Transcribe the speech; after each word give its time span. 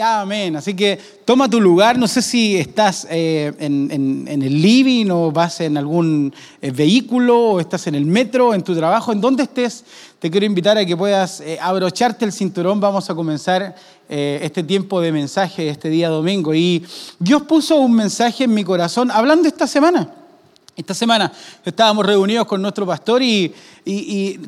Amén. 0.00 0.56
Así 0.56 0.74
que 0.74 0.98
toma 1.24 1.48
tu 1.48 1.60
lugar. 1.60 1.98
No 1.98 2.08
sé 2.08 2.22
si 2.22 2.56
estás 2.56 3.06
eh, 3.10 3.52
en, 3.58 4.26
el 4.28 4.62
living 4.62 5.10
o 5.10 5.30
vas 5.30 5.60
en 5.60 5.76
algún 5.76 6.32
eh, 6.60 6.70
vehículo 6.70 7.38
o 7.38 7.60
estás 7.60 7.86
en 7.86 7.94
el 7.94 8.04
metro, 8.04 8.54
en 8.54 8.62
tu 8.62 8.74
trabajo, 8.74 9.12
en 9.12 9.20
donde 9.20 9.44
estés. 9.44 9.84
Te 10.18 10.30
quiero 10.30 10.46
invitar 10.46 10.78
a 10.78 10.84
que 10.84 10.96
puedas 10.96 11.40
eh, 11.40 11.58
abrocharte 11.60 12.24
el 12.24 12.32
cinturón. 12.32 12.80
Vamos 12.80 13.08
a 13.10 13.14
comenzar 13.14 13.74
este 14.06 14.62
tiempo 14.62 15.00
de 15.00 15.10
mensaje 15.12 15.70
este 15.70 15.88
día 15.88 16.10
domingo. 16.10 16.54
Y 16.54 16.84
Dios 17.18 17.42
puso 17.42 17.76
un 17.76 17.94
mensaje 17.94 18.44
en 18.44 18.52
mi 18.52 18.62
corazón 18.62 19.10
hablando 19.10 19.48
esta 19.48 19.66
semana. 19.66 20.23
Esta 20.76 20.92
semana 20.92 21.30
estábamos 21.64 22.04
reunidos 22.04 22.46
con 22.46 22.60
nuestro 22.60 22.84
pastor 22.84 23.22
y, 23.22 23.54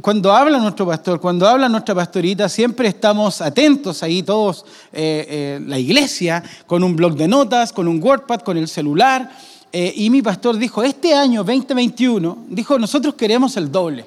cuando 0.00 0.32
habla 0.32 0.58
nuestro 0.58 0.84
pastor, 0.84 1.20
cuando 1.20 1.46
habla 1.46 1.68
nuestra 1.68 1.94
pastorita, 1.94 2.48
siempre 2.48 2.88
estamos 2.88 3.40
atentos 3.40 4.02
ahí 4.02 4.24
todos, 4.24 4.64
eh, 4.92 5.26
eh, 5.28 5.60
la 5.64 5.78
iglesia, 5.78 6.42
con 6.66 6.82
un 6.82 6.96
blog 6.96 7.14
de 7.14 7.28
notas, 7.28 7.72
con 7.72 7.86
un 7.86 8.02
WordPad, 8.02 8.40
con 8.40 8.56
el 8.56 8.66
celular. 8.66 9.30
Eh, 9.72 9.92
y 9.94 10.10
mi 10.10 10.20
pastor 10.20 10.56
dijo, 10.58 10.82
este 10.82 11.14
año 11.14 11.44
2021, 11.44 12.46
dijo, 12.48 12.76
nosotros 12.76 13.14
queremos 13.14 13.56
el 13.56 13.70
doble. 13.70 14.04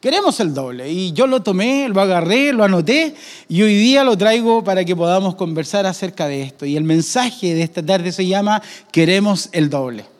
Queremos 0.00 0.40
el 0.40 0.52
doble. 0.52 0.90
Y 0.90 1.12
yo 1.12 1.28
lo 1.28 1.42
tomé, 1.42 1.88
lo 1.88 2.00
agarré, 2.00 2.52
lo 2.52 2.64
anoté 2.64 3.14
y 3.48 3.62
hoy 3.62 3.76
día 3.76 4.02
lo 4.02 4.18
traigo 4.18 4.64
para 4.64 4.84
que 4.84 4.96
podamos 4.96 5.36
conversar 5.36 5.86
acerca 5.86 6.26
de 6.26 6.42
esto. 6.42 6.66
Y 6.66 6.76
el 6.76 6.84
mensaje 6.84 7.54
de 7.54 7.62
esta 7.62 7.84
tarde 7.84 8.10
se 8.10 8.26
llama, 8.26 8.60
queremos 8.90 9.48
el 9.52 9.70
doble. 9.70 10.15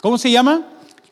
¿Cómo 0.00 0.18
se 0.18 0.30
llama? 0.30 0.64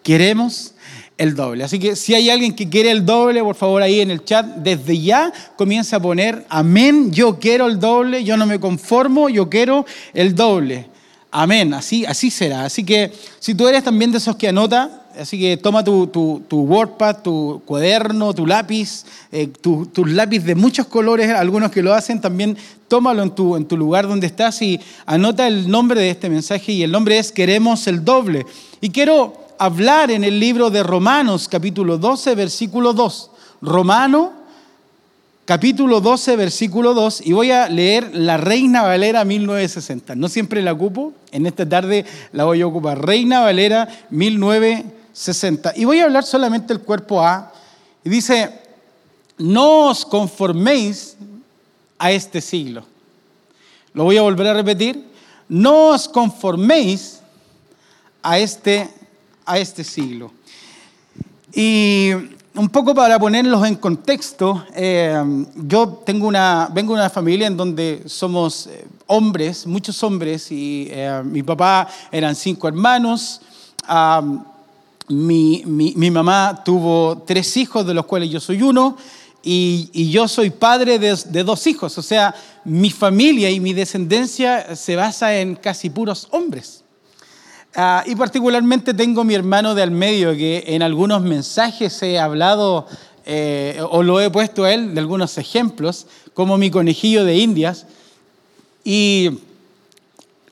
Queremos 0.02 0.74
el 1.18 1.34
doble. 1.34 1.64
Así 1.64 1.78
que 1.78 1.96
si 1.96 2.14
hay 2.14 2.30
alguien 2.30 2.54
que 2.54 2.68
quiere 2.68 2.90
el 2.90 3.04
doble, 3.04 3.42
por 3.42 3.56
favor 3.56 3.82
ahí 3.82 4.00
en 4.00 4.10
el 4.10 4.24
chat, 4.24 4.46
desde 4.46 5.00
ya 5.00 5.32
comienza 5.56 5.96
a 5.96 6.00
poner, 6.00 6.44
amén, 6.48 7.10
yo 7.12 7.38
quiero 7.38 7.66
el 7.66 7.80
doble, 7.80 8.22
yo 8.22 8.36
no 8.36 8.46
me 8.46 8.60
conformo, 8.60 9.28
yo 9.28 9.48
quiero 9.48 9.86
el 10.14 10.34
doble. 10.34 10.88
Amén, 11.30 11.74
así, 11.74 12.04
así 12.06 12.30
será. 12.30 12.64
Así 12.64 12.84
que 12.84 13.12
si 13.40 13.54
tú 13.54 13.66
eres 13.66 13.82
también 13.82 14.12
de 14.12 14.18
esos 14.18 14.36
que 14.36 14.48
anota, 14.48 15.05
así 15.18 15.38
que 15.38 15.56
toma 15.56 15.82
tu, 15.82 16.06
tu, 16.06 16.42
tu 16.48 16.60
WordPad, 16.62 17.16
tu 17.22 17.62
cuaderno, 17.64 18.34
tu 18.34 18.46
lápiz, 18.46 19.04
eh, 19.32 19.48
tus 19.48 20.10
lápiz 20.10 20.40
de 20.40 20.54
muchos 20.54 20.86
colores, 20.86 21.30
algunos 21.30 21.70
que 21.70 21.82
lo 21.82 21.94
hacen, 21.94 22.20
también 22.20 22.56
tómalo 22.88 23.22
en 23.22 23.30
tu, 23.30 23.56
en 23.56 23.66
tu 23.66 23.76
lugar 23.76 24.06
donde 24.06 24.26
estás 24.26 24.60
y 24.62 24.80
anota 25.06 25.46
el 25.46 25.68
nombre 25.68 26.00
de 26.00 26.10
este 26.10 26.28
mensaje 26.28 26.72
y 26.72 26.82
el 26.82 26.90
nombre 26.90 27.18
es 27.18 27.32
Queremos 27.32 27.86
el 27.86 28.04
doble. 28.04 28.46
Y 28.80 28.90
quiero 28.90 29.34
hablar 29.58 30.10
en 30.10 30.24
el 30.24 30.38
libro 30.38 30.70
de 30.70 30.82
Romanos 30.82 31.48
capítulo 31.48 31.98
12, 31.98 32.34
versículo 32.34 32.92
2. 32.92 33.30
Romano 33.62 34.32
capítulo 35.46 36.00
12, 36.00 36.36
versículo 36.36 36.92
2, 36.92 37.22
y 37.24 37.32
voy 37.32 37.52
a 37.52 37.68
leer 37.68 38.10
la 38.14 38.36
Reina 38.36 38.82
Valera 38.82 39.24
1960. 39.24 40.16
No 40.16 40.28
siempre 40.28 40.60
la 40.60 40.72
ocupo, 40.72 41.12
en 41.30 41.46
esta 41.46 41.66
tarde 41.68 42.04
la 42.32 42.44
voy 42.44 42.60
a 42.62 42.66
ocupar. 42.66 43.04
Reina 43.04 43.40
Valera 43.40 43.88
1960. 44.10 44.95
Y 45.74 45.84
voy 45.84 46.00
a 46.00 46.04
hablar 46.04 46.24
solamente 46.24 46.72
el 46.72 46.80
cuerpo 46.80 47.22
A. 47.22 47.50
Y 48.04 48.10
dice, 48.10 48.52
no 49.38 49.88
os 49.88 50.04
conforméis 50.04 51.16
a 51.98 52.10
este 52.12 52.40
siglo. 52.40 52.84
Lo 53.94 54.04
voy 54.04 54.18
a 54.18 54.22
volver 54.22 54.48
a 54.48 54.54
repetir. 54.54 55.06
No 55.48 55.88
os 55.88 56.06
conforméis 56.06 57.20
a 58.22 58.38
este, 58.38 58.90
a 59.46 59.58
este 59.58 59.84
siglo. 59.84 60.32
Y 61.52 62.10
un 62.54 62.68
poco 62.68 62.94
para 62.94 63.18
ponerlos 63.18 63.66
en 63.66 63.76
contexto, 63.76 64.66
eh, 64.74 65.46
yo 65.56 66.02
tengo 66.04 66.26
una, 66.26 66.68
vengo 66.72 66.94
de 66.94 67.00
una 67.00 67.10
familia 67.10 67.46
en 67.46 67.56
donde 67.56 68.02
somos 68.06 68.66
eh, 68.66 68.86
hombres, 69.06 69.66
muchos 69.66 70.02
hombres, 70.02 70.50
y 70.50 70.88
eh, 70.90 71.22
mi 71.24 71.42
papá 71.42 71.88
eran 72.10 72.34
cinco 72.34 72.68
hermanos. 72.68 73.40
Mi, 75.08 75.62
mi, 75.66 76.10
mamá 76.10 76.62
tuvo 76.64 77.22
tres 77.26 77.56
hijos, 77.56 77.86
de 77.86 77.94
los 77.94 78.06
cuales 78.06 78.30
yo 78.30 78.40
soy 78.40 78.62
uno, 78.62 78.96
y, 79.42 79.90
y 79.92 80.10
yo 80.10 80.26
soy 80.26 80.50
padre 80.50 80.98
de, 80.98 81.16
de, 81.26 81.44
dos 81.44 81.66
hijos. 81.66 81.96
O 81.98 82.02
sea, 82.02 82.34
mi 82.64 82.90
familia 82.90 83.50
y 83.50 83.60
mi 83.60 83.72
descendencia 83.72 84.74
se 84.74 84.96
basa 84.96 85.38
en 85.38 85.54
casi 85.54 85.90
puros 85.90 86.26
hombres. 86.32 86.82
Ah, 87.78 88.02
y 88.06 88.16
particularmente 88.16 88.94
tengo 88.94 89.22
mi 89.22 89.34
hermano 89.34 89.74
de 89.74 89.82
al 89.82 89.90
medio 89.90 90.34
que 90.34 90.64
en 90.66 90.82
algunos 90.82 91.20
mensajes 91.22 92.02
he 92.02 92.18
hablado 92.18 92.86
eh, 93.26 93.78
o 93.90 94.02
lo 94.02 94.18
he 94.20 94.30
puesto 94.30 94.64
a 94.64 94.72
él 94.72 94.94
de 94.94 95.00
algunos 95.00 95.36
ejemplos, 95.36 96.06
como 96.32 96.56
mi 96.56 96.70
conejillo 96.70 97.24
de 97.24 97.36
indias. 97.36 97.86
Y 98.82 99.30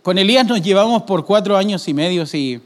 con 0.02 0.18
Elías 0.18 0.46
nos 0.46 0.60
llevamos 0.60 1.04
por 1.04 1.24
cuatro 1.24 1.56
años 1.56 1.88
y 1.88 1.94
medio 1.94 2.24
y, 2.32 2.60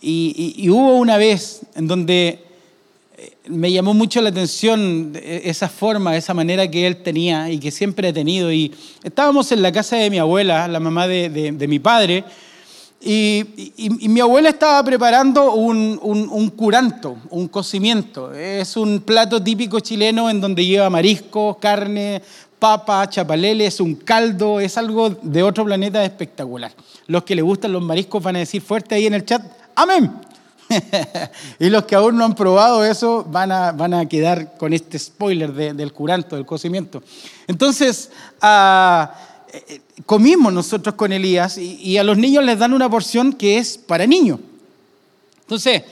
y, 0.00 0.68
hubo 0.70 0.96
una 0.96 1.16
vez 1.16 1.62
en 1.74 1.88
donde 1.88 2.44
eh, 3.16 3.32
me 3.48 3.72
llamó 3.72 3.94
mucho 3.94 4.20
la 4.20 4.30
atención 4.30 5.12
esa 5.22 5.68
forma, 5.68 6.16
esa 6.16 6.34
manera 6.34 6.70
que 6.70 6.86
él 6.86 7.02
tenía 7.02 7.50
y 7.50 7.58
que 7.58 7.70
siempre 7.70 8.08
ha 8.08 8.12
tenido. 8.12 8.52
Y 8.52 8.74
estábamos 9.02 9.50
en 9.52 9.62
la 9.62 9.72
casa 9.72 9.96
de 9.96 10.10
mi 10.10 10.18
abuela, 10.18 10.68
la 10.68 10.80
mamá 10.80 11.06
de, 11.08 11.28
de 11.52 11.68
mi 11.68 11.78
padre, 11.78 12.24
y, 13.00 13.44
mi 14.08 14.20
abuela 14.20 14.48
estaba 14.48 14.82
preparando 14.82 15.52
un, 15.52 16.50
curanto, 16.56 17.16
un 17.30 17.48
cocimiento. 17.48 18.34
Es 18.34 18.76
un 18.76 19.00
plato 19.00 19.42
típico 19.42 19.80
chileno 19.80 20.28
en 20.28 20.40
donde 20.40 20.64
lleva 20.64 20.90
marisco, 20.90 21.58
carne, 21.60 22.20
papa, 22.58 23.08
chapaleles, 23.08 23.80
un 23.80 23.94
caldo. 23.94 24.58
Es 24.58 24.76
algo 24.76 25.10
de 25.10 25.42
otro 25.42 25.64
planeta 25.64 26.04
espectacular. 26.04 26.72
Los 27.06 27.22
que 27.22 27.36
le 27.36 27.42
gustan 27.42 27.72
los 27.72 27.82
mariscos 27.82 28.22
van 28.22 28.36
a 28.36 28.40
decir 28.40 28.62
fuerte 28.62 28.96
ahí 28.96 29.06
en 29.06 29.14
el 29.14 29.24
chat, 29.24 29.42
amén. 29.78 30.12
y 31.58 31.70
los 31.70 31.84
que 31.84 31.94
aún 31.94 32.18
no 32.18 32.24
han 32.24 32.34
probado 32.34 32.84
eso 32.84 33.24
van 33.24 33.52
a, 33.52 33.72
van 33.72 33.94
a 33.94 34.06
quedar 34.06 34.56
con 34.58 34.72
este 34.72 34.98
spoiler 34.98 35.52
del 35.52 35.92
curanto, 35.92 36.36
del 36.36 36.44
cocimiento. 36.44 37.02
Entonces, 37.46 38.10
uh, 38.42 39.06
comimos 40.04 40.52
nosotros 40.52 40.94
con 40.94 41.12
Elías 41.12 41.56
y, 41.58 41.96
a 41.96 42.04
los 42.04 42.18
niños 42.18 42.44
les 42.44 42.58
dan 42.58 42.72
una 42.72 42.90
porción 42.90 43.32
que 43.32 43.58
es 43.58 43.78
para 43.78 44.06
niños. 44.06 44.40
Entonces, 45.42 45.82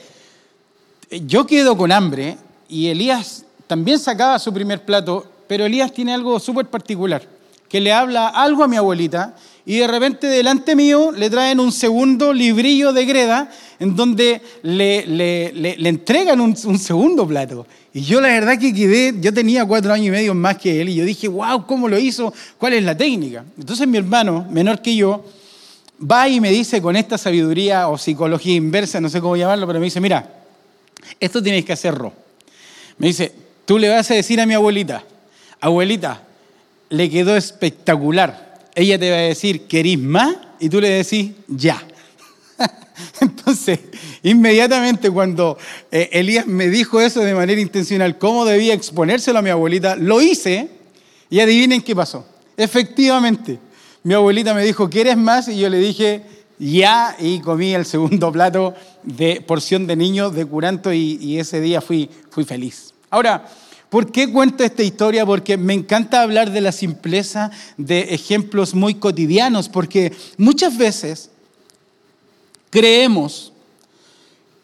yo 1.09 1.47
quedo 1.47 1.75
con 1.77 1.91
hambre 1.91 2.37
y 2.69 2.87
Elías 2.87 3.45
también 3.65 3.99
sacaba 3.99 4.37
su 4.37 4.53
primer 4.53 4.85
plato, 4.85 5.25
pero 5.47 5.65
Elías 5.65 5.91
tiene 5.91 6.13
algo 6.13 6.39
súper 6.39 6.67
particular, 6.67 7.23
que 7.67 7.81
le 7.81 7.91
habla 7.91 8.27
algo 8.27 8.63
a 8.63 8.67
mi 8.67 8.75
abuelita 8.75 9.35
y 9.67 9.79
de 9.79 9.87
repente 9.87 10.27
delante 10.27 10.77
mío 10.77 11.11
le 11.11 11.29
traen 11.29 11.59
un 11.59 11.73
segundo 11.73 12.31
librillo 12.31 12.93
de 12.93 13.03
greda 13.03 13.51
en 13.81 13.97
donde 13.97 14.41
le, 14.63 15.89
entregan 15.89 16.39
un, 16.39 16.55
un, 16.63 16.79
segundo 16.79 17.27
plato. 17.27 17.67
Y 17.93 17.99
yo 17.99 18.21
la 18.21 18.29
verdad 18.29 18.57
que 18.57 18.73
quedé, 18.73 19.13
yo 19.19 19.33
tenía 19.33 19.65
cuatro 19.65 19.91
años 19.91 20.07
y 20.07 20.11
medio 20.11 20.33
más 20.33 20.57
que 20.57 20.79
él 20.79 20.87
y 20.87 20.95
yo 20.95 21.03
dije, 21.03 21.27
wow, 21.27 21.65
¿cómo 21.65 21.89
lo 21.89 21.99
hizo? 21.99 22.33
¿Cuál 22.57 22.75
es 22.75 22.83
la 22.85 22.95
técnica? 22.95 23.43
Entonces 23.57 23.85
mi 23.89 23.97
hermano, 23.97 24.47
menor 24.49 24.81
que 24.81 24.95
yo, 24.95 25.25
va 25.99 26.29
y 26.29 26.39
me 26.39 26.49
dice 26.49 26.81
con 26.81 26.95
esta 26.95 27.17
sabiduría 27.17 27.89
o 27.89 27.97
psicología 27.97 28.55
inversa, 28.55 29.01
no 29.01 29.09
sé 29.09 29.19
cómo 29.19 29.35
llamarlo, 29.35 29.67
pero 29.67 29.79
me 29.79 29.85
dice, 29.87 29.99
mira, 29.99 30.31
esto 31.19 31.43
tienes 31.43 31.65
que 31.65 31.73
hacerlo. 31.73 32.13
Me 32.97 33.07
dice, 33.07 33.33
tú 33.65 33.77
le 33.77 33.89
vas 33.89 34.09
a 34.11 34.13
decir 34.13 34.39
a 34.39 34.45
mi 34.45 34.53
abuelita, 34.53 35.03
abuelita, 35.59 36.23
le 36.87 37.09
quedó 37.09 37.35
espectacular. 37.35 38.46
Ella 38.77 38.99
te 38.99 39.09
va 39.09 39.17
a 39.17 39.21
decir, 39.21 39.61
¿querís 39.65 39.97
más? 39.97 40.37
Y 40.59 40.69
tú 40.69 40.79
le 40.79 40.89
decís, 40.89 41.31
ya. 41.47 41.81
Entonces, 43.21 43.79
inmediatamente 44.21 45.09
cuando 45.09 45.57
eh, 45.91 46.09
Elías 46.13 46.45
me 46.45 46.67
dijo 46.67 47.01
eso 47.01 47.21
de 47.21 47.33
manera 47.33 47.59
intencional, 47.59 48.19
cómo 48.19 48.45
debía 48.45 48.75
exponérselo 48.75 49.39
a 49.39 49.41
mi 49.41 49.49
abuelita, 49.49 49.95
lo 49.95 50.21
hice 50.21 50.69
y 51.27 51.39
adivinen 51.39 51.81
qué 51.81 51.95
pasó. 51.95 52.23
Efectivamente, 52.55 53.57
mi 54.03 54.13
abuelita 54.13 54.53
me 54.53 54.63
dijo, 54.63 54.87
¿quieres 54.91 55.17
más? 55.17 55.47
Y 55.47 55.57
yo 55.57 55.69
le 55.69 55.79
dije, 55.79 56.21
ya, 56.59 57.15
y 57.17 57.39
comí 57.39 57.73
el 57.73 57.83
segundo 57.83 58.31
plato 58.31 58.75
de 59.01 59.41
porción 59.41 59.87
de 59.87 59.95
niño 59.95 60.29
de 60.29 60.45
curanto 60.45 60.93
y, 60.93 61.39
ese 61.39 61.61
día 61.61 61.81
fui, 61.81 62.11
fui 62.29 62.45
feliz. 62.45 62.93
Ahora, 63.09 63.49
¿Por 63.89 64.11
qué 64.11 64.31
cuento 64.31 64.63
esta 64.63 64.83
historia? 64.83 65.25
Porque 65.25 65.55
me 65.55 65.73
encanta 65.73 66.21
hablar 66.21 66.51
de 66.51 66.61
la 66.61 66.71
simpleza 66.71 67.51
de 67.77 68.13
ejemplos 68.13 68.75
muy 68.75 68.95
cotidianos, 68.95 69.69
porque 69.69 70.13
muchas 70.37 70.77
veces 70.77 71.29
creemos 72.69 73.53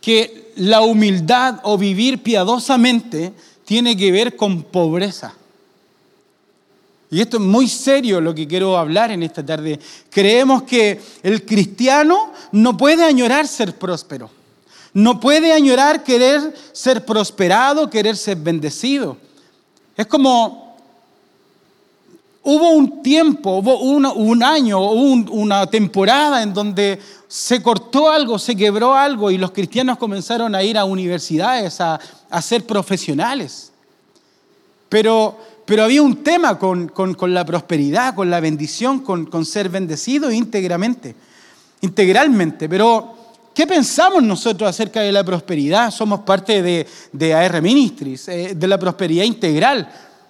que 0.01 0.51
la 0.57 0.81
humildad 0.81 1.59
o 1.63 1.77
vivir 1.77 2.21
piadosamente 2.21 3.31
tiene 3.63 3.95
que 3.95 4.11
ver 4.11 4.35
con 4.35 4.63
pobreza. 4.63 5.33
Y 7.09 7.21
esto 7.21 7.37
es 7.37 7.43
muy 7.43 7.69
serio 7.69 8.19
lo 8.19 8.35
que 8.35 8.47
quiero 8.47 8.75
hablar 8.77 9.11
en 9.11 9.23
esta 9.23 9.45
tarde. 9.45 9.79
Creemos 10.09 10.63
que 10.63 10.99
el 11.21 11.45
cristiano 11.45 12.33
no 12.51 12.75
puede 12.75 13.05
añorar 13.05 13.47
ser 13.47 13.75
próspero. 13.77 14.42
No 14.93 15.19
puede 15.19 15.53
añorar 15.53 16.03
querer 16.03 16.53
ser 16.71 17.05
prosperado, 17.05 17.89
querer 17.89 18.15
ser 18.15 18.37
bendecido. 18.37 19.17
Es 19.97 20.05
como 20.07 20.63
Hubo 22.45 22.71
un 22.71 23.01
tiempo, 23.01 23.59
hubo 23.59 23.79
un 23.79 24.43
año, 24.43 24.77
hubo 24.81 25.31
una 25.31 25.65
temporada 25.65 26.43
en 26.43 26.53
donde 26.53 26.99
se 27.25 27.63
cortó 27.63 28.09
algo, 28.09 28.37
se 28.37 28.53
quebró 28.53 28.93
algo 28.93 29.31
y 29.31 29.37
los 29.37 29.51
cristianos 29.51 29.97
comenzaron 29.97 30.53
a 30.53 30.61
ir 30.61 30.77
a 30.77 30.83
universidades, 30.83 31.79
a, 31.79 32.01
ser 32.41 32.65
profesionales. 32.65 33.71
Pero, 34.89 35.37
pero, 35.65 35.85
había 35.85 36.01
un 36.01 36.21
tema 36.21 36.59
con, 36.59 36.91
la 37.33 37.45
prosperidad, 37.45 38.13
con 38.13 38.29
la 38.29 38.41
bendición, 38.41 38.99
con, 38.99 39.45
ser 39.45 39.69
bendecido 39.69 40.29
íntegramente, 40.29 41.15
integralmente. 41.79 42.67
Pero, 42.67 43.15
¿qué 43.53 43.67
pensamos 43.67 44.23
nosotros 44.23 44.69
acerca 44.69 45.01
de 45.01 45.11
la 45.11 45.23
prosperidad? 45.23 45.91
Somos 45.91 46.21
parte 46.21 46.61
de, 46.61 46.87
de 47.11 47.33
AR 47.33 47.61
Ministries, 47.61 48.27
eh, 48.27 48.53
de 48.55 48.67
la 48.67 48.77
prosperidad 48.77 49.23
integral. 49.23 49.89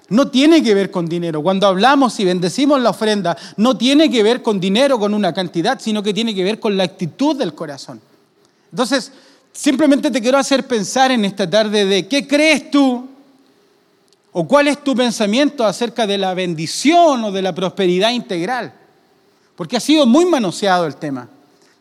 No 0.09 0.27
tiene 0.27 0.61
que 0.61 0.73
ver 0.73 0.91
con 0.91 1.07
dinero. 1.07 1.41
Cuando 1.41 1.65
hablamos 1.65 2.19
y 2.19 2.25
bendecimos 2.25 2.81
la 2.81 2.89
ofrenda, 2.89 3.37
no 3.57 3.77
tiene 3.77 4.11
que 4.11 4.21
ver 4.21 4.41
con 4.41 4.59
dinero, 4.59 4.99
con 4.99 5.13
una 5.13 5.33
cantidad, 5.33 5.79
sino 5.79 6.03
que 6.03 6.13
tiene 6.13 6.35
que 6.35 6.43
ver 6.43 6.59
con 6.59 6.75
la 6.75 6.83
actitud 6.83 7.37
del 7.37 7.53
corazón. 7.53 8.01
Entonces, 8.71 9.11
simplemente 9.51 10.11
te 10.11 10.21
quiero 10.21 10.37
hacer 10.37 10.67
pensar 10.67 11.11
en 11.11 11.25
esta 11.25 11.49
tarde 11.49 11.85
de 11.85 12.07
qué 12.07 12.27
crees 12.27 12.69
tú 12.69 13.07
o 14.31 14.47
cuál 14.47 14.67
es 14.67 14.83
tu 14.83 14.95
pensamiento 14.95 15.65
acerca 15.65 16.05
de 16.05 16.17
la 16.17 16.33
bendición 16.33 17.23
o 17.23 17.31
de 17.31 17.41
la 17.41 17.55
prosperidad 17.55 18.11
integral. 18.11 18.73
Porque 19.55 19.77
ha 19.77 19.79
sido 19.79 20.05
muy 20.05 20.25
manoseado 20.25 20.85
el 20.85 20.95
tema 20.95 21.29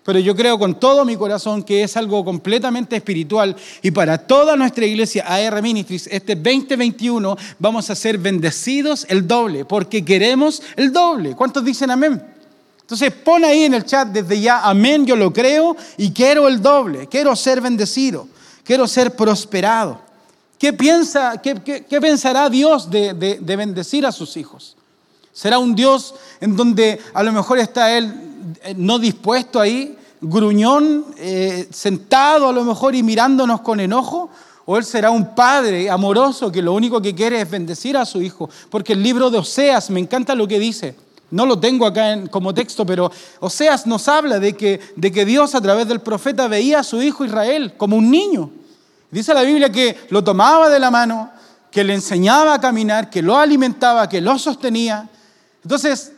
pero 0.05 0.19
yo 0.19 0.35
creo 0.35 0.59
con 0.59 0.79
todo 0.79 1.05
mi 1.05 1.17
corazón 1.17 1.63
que 1.63 1.83
es 1.83 1.97
algo 1.97 2.25
completamente 2.25 2.97
espiritual 2.97 3.55
y 3.83 3.91
para 3.91 4.19
toda 4.19 4.57
nuestra 4.57 4.85
iglesia 4.85 5.25
AR 5.27 5.63
Ministries, 5.63 6.09
este 6.11 6.35
2021 6.35 7.37
vamos 7.59 7.89
a 7.89 7.95
ser 7.95 8.19
bendecidos 8.19 9.07
el 9.09 9.27
doble, 9.27 9.65
porque 9.65 10.05
queremos 10.05 10.63
el 10.77 10.93
doble. 10.93 11.37
¿Cuántos 11.37 11.65
dicen 11.65 11.91
amén? 11.91 12.23
Entonces 12.81 13.13
pon 13.13 13.45
ahí 13.45 13.65
en 13.65 13.75
el 13.75 13.85
chat 13.85 14.09
desde 14.09 14.41
ya, 14.41 14.69
amén, 14.69 15.07
yo 15.07 15.15
lo 15.15 15.33
creo 15.33 15.77
y 15.97 16.11
quiero 16.11 16.49
el 16.49 16.61
doble, 16.61 17.07
quiero 17.07 17.35
ser 17.37 17.61
bendecido, 17.61 18.29
quiero 18.65 18.89
ser 18.89 19.15
prosperado. 19.15 20.01
¿Qué, 20.59 20.73
piensa, 20.73 21.41
qué, 21.41 22.01
pensará 22.01 22.49
Dios 22.49 22.91
de, 22.91 23.15
de 23.15 23.57
bendecir 23.57 24.05
a 24.07 24.13
sus 24.13 24.37
hijos? 24.37 24.77
¿Será 25.33 25.59
un 25.59 25.75
Dios 25.75 26.15
en 26.41 26.57
donde 26.57 27.01
a 27.15 27.23
lo 27.23 27.33
mejor 27.33 27.59
está 27.59 27.97
Él 27.97 28.13
eh, 28.63 28.75
no 28.77 28.99
dispuesto 28.99 29.61
ahí, 29.61 29.97
gruñón, 30.21 31.07
eh, 31.17 31.69
sentado 31.73 32.49
a 32.49 32.53
lo 32.53 32.65
mejor 32.65 32.95
y 32.95 33.03
mirándonos 33.03 33.63
con 33.63 33.81
enojo? 33.81 34.31
¿O 34.65 34.77
él 34.77 34.85
será 34.85 35.11
un 35.11 35.35
padre 35.35 35.91
amoroso 35.91 36.53
que 36.53 36.63
lo 36.63 36.73
único 36.73 37.03
que 37.03 37.15
quiere 37.15 37.41
es 37.41 37.51
bendecir 37.51 37.97
a 37.97 38.07
su 38.07 38.23
hijo? 38.23 38.49
Porque 38.71 38.93
el 38.93 39.03
libro 39.03 39.29
de 39.29 39.39
Oseas, 39.39 39.91
me 39.91 39.99
encanta 39.99 40.35
lo 40.35 40.47
que 40.47 40.61
dice. 40.61 40.95
No 41.33 41.47
lo 41.47 41.59
tengo 41.59 41.87
acá 41.87 42.29
como 42.31 42.55
texto, 42.55 42.87
pero 42.87 43.11
Oseas 43.41 43.87
nos 43.87 44.07
habla 44.07 44.39
de 44.39 44.53
que, 44.53 44.81
de 44.95 45.11
que 45.11 45.25
Dios 45.25 45.55
a 45.55 45.61
través 45.61 45.89
del 45.89 46.01
profeta 46.01 46.47
veía 46.47 46.81
a 46.81 46.85
su 46.85 47.03
hijo 47.03 47.25
Israel 47.25 47.75
como 47.77 47.97
un 47.97 48.11
niño. 48.11 48.51
Dice 49.11 49.35
la 49.35 49.43
Biblia 49.43 49.73
que 49.73 49.99
lo 50.11 50.23
tomaba 50.23 50.69
de 50.69 50.79
la 50.79 50.91
mano, 50.91 51.31
que 51.71 51.83
le 51.83 51.95
enseñaba 51.95 52.55
a 52.55 52.61
caminar, 52.61 53.11
que 53.11 53.23
lo 53.23 53.37
alimentaba, 53.37 54.09
que 54.09 54.21
lo 54.21 54.39
sostenía. 54.39 55.09
Entonces, 55.63 56.13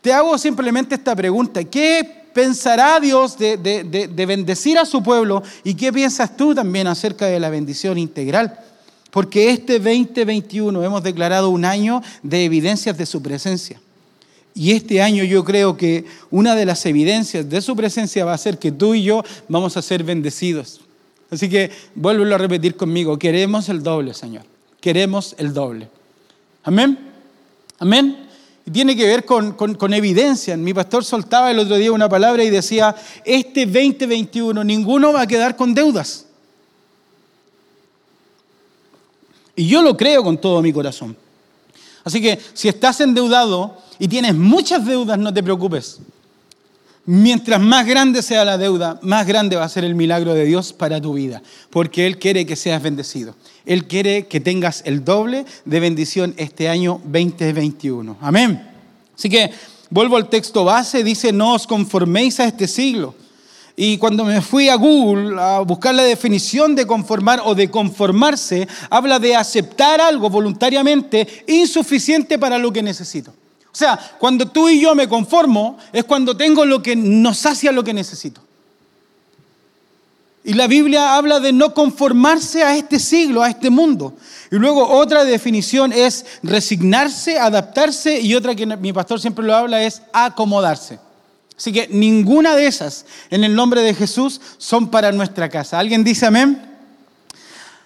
te 0.00 0.12
hago 0.12 0.36
simplemente 0.38 0.94
esta 0.94 1.14
pregunta. 1.14 1.62
¿Qué 1.64 2.28
pensará 2.32 3.00
Dios 3.00 3.36
de, 3.38 3.56
bendecir 4.26 4.78
a 4.78 4.84
su 4.84 5.02
pueblo 5.02 5.42
y 5.64 5.74
qué 5.74 5.92
piensas 5.92 6.36
tú 6.36 6.54
también 6.54 6.86
acerca 6.86 7.26
de 7.26 7.40
la 7.40 7.50
bendición 7.50 7.98
integral? 7.98 8.58
Porque 9.10 9.50
este 9.50 9.78
2021 9.78 10.84
hemos 10.84 11.02
declarado 11.02 11.50
un 11.50 11.64
año 11.64 12.02
de 12.22 12.44
evidencias 12.44 12.96
de 12.96 13.06
su 13.06 13.22
presencia. 13.22 13.80
Y 14.54 14.72
este 14.72 15.00
año 15.00 15.24
yo 15.24 15.44
creo 15.44 15.76
que 15.76 16.04
una 16.30 16.54
de 16.54 16.66
las 16.66 16.84
evidencias 16.84 17.48
de 17.48 17.60
su 17.60 17.76
presencia 17.76 18.24
va 18.24 18.34
a 18.34 18.38
ser 18.38 18.58
que 18.58 18.72
tú 18.72 18.94
y 18.94 19.04
yo 19.04 19.22
vamos 19.48 19.76
a 19.76 19.82
ser 19.82 20.02
bendecidos. 20.02 20.80
Así 21.30 21.48
que 21.48 21.70
vuélvelo 21.94 22.34
a 22.34 22.38
repetir 22.38 22.76
conmigo, 22.76 23.18
queremos 23.18 23.68
el 23.68 23.82
doble, 23.82 24.14
Señor. 24.14 24.44
Queremos 24.80 25.34
el 25.38 25.52
doble. 25.52 25.88
Amén. 26.64 26.98
Amén 27.78 28.27
tiene 28.70 28.96
que 28.96 29.06
ver 29.06 29.24
con, 29.24 29.52
con, 29.52 29.94
evidencia. 29.94 30.56
Mi 30.56 30.74
pastor 30.74 31.04
soltaba 31.04 31.50
el 31.50 31.58
otro 31.58 31.76
día 31.76 31.92
una 31.92 32.08
palabra 32.08 32.42
y 32.42 32.50
decía, 32.50 32.94
este 33.24 33.66
2021 33.66 34.64
ninguno 34.64 35.12
va 35.12 35.22
a 35.22 35.26
quedar 35.26 35.56
con 35.56 35.74
deudas. 35.74 36.26
Y 39.54 39.66
yo 39.66 39.82
lo 39.82 39.96
creo 39.96 40.22
con 40.22 40.38
todo 40.38 40.62
mi 40.62 40.72
corazón. 40.72 41.16
Así 42.04 42.22
que 42.22 42.38
si 42.54 42.68
estás 42.68 43.00
endeudado 43.00 43.76
y 43.98 44.08
tienes 44.08 44.34
muchas 44.34 44.84
deudas, 44.84 45.18
no 45.18 45.32
te 45.32 45.42
preocupes. 45.42 46.00
Mientras 47.10 47.58
más 47.58 47.86
grande 47.86 48.20
sea 48.20 48.44
la 48.44 48.58
deuda, 48.58 49.00
más 49.00 49.26
grande 49.26 49.56
va 49.56 49.64
a 49.64 49.68
ser 49.70 49.82
el 49.82 49.94
milagro 49.94 50.34
de 50.34 50.44
Dios 50.44 50.74
para 50.74 51.00
tu 51.00 51.14
vida, 51.14 51.42
porque 51.70 52.06
Él 52.06 52.18
quiere 52.18 52.44
que 52.44 52.54
seas 52.54 52.82
bendecido. 52.82 53.34
Él 53.64 53.86
quiere 53.86 54.26
que 54.26 54.40
tengas 54.40 54.82
el 54.84 55.06
doble 55.06 55.46
de 55.64 55.80
bendición 55.80 56.34
este 56.36 56.68
año 56.68 57.00
2021. 57.04 58.18
Amén. 58.20 58.62
Así 59.16 59.30
que 59.30 59.50
vuelvo 59.88 60.18
al 60.18 60.28
texto 60.28 60.64
base, 60.66 61.02
dice, 61.02 61.32
no 61.32 61.54
os 61.54 61.66
conforméis 61.66 62.40
a 62.40 62.44
este 62.44 62.68
siglo. 62.68 63.14
Y 63.74 63.96
cuando 63.96 64.26
me 64.26 64.42
fui 64.42 64.68
a 64.68 64.74
Google 64.74 65.40
a 65.40 65.60
buscar 65.60 65.94
la 65.94 66.02
definición 66.02 66.74
de 66.74 66.86
conformar 66.86 67.40
o 67.42 67.54
de 67.54 67.70
conformarse, 67.70 68.68
habla 68.90 69.18
de 69.18 69.34
aceptar 69.34 69.98
algo 70.02 70.28
voluntariamente 70.28 71.26
insuficiente 71.46 72.38
para 72.38 72.58
lo 72.58 72.70
que 72.70 72.82
necesito. 72.82 73.32
O 73.78 73.84
sea, 73.86 73.96
cuando 74.18 74.48
tú 74.48 74.68
y 74.68 74.80
yo 74.80 74.92
me 74.96 75.08
conformo, 75.08 75.78
es 75.92 76.02
cuando 76.02 76.36
tengo 76.36 76.64
lo 76.64 76.82
que 76.82 76.96
nos 76.96 77.38
sacia 77.38 77.70
lo 77.70 77.84
que 77.84 77.94
necesito. 77.94 78.40
Y 80.42 80.54
la 80.54 80.66
Biblia 80.66 81.14
habla 81.14 81.38
de 81.38 81.52
no 81.52 81.72
conformarse 81.74 82.64
a 82.64 82.74
este 82.74 82.98
siglo, 82.98 83.40
a 83.40 83.48
este 83.48 83.70
mundo. 83.70 84.16
Y 84.50 84.56
luego 84.56 84.84
otra 84.84 85.22
definición 85.22 85.92
es 85.92 86.26
resignarse, 86.42 87.38
adaptarse 87.38 88.20
y 88.20 88.34
otra 88.34 88.56
que 88.56 88.66
mi 88.66 88.92
pastor 88.92 89.20
siempre 89.20 89.44
lo 89.44 89.54
habla 89.54 89.80
es 89.80 90.02
acomodarse. 90.12 90.98
Así 91.56 91.72
que 91.72 91.86
ninguna 91.86 92.56
de 92.56 92.66
esas 92.66 93.06
en 93.30 93.44
el 93.44 93.54
nombre 93.54 93.82
de 93.82 93.94
Jesús 93.94 94.40
son 94.58 94.90
para 94.90 95.12
nuestra 95.12 95.48
casa. 95.48 95.78
¿Alguien 95.78 96.02
dice 96.02 96.26
amén? 96.26 96.68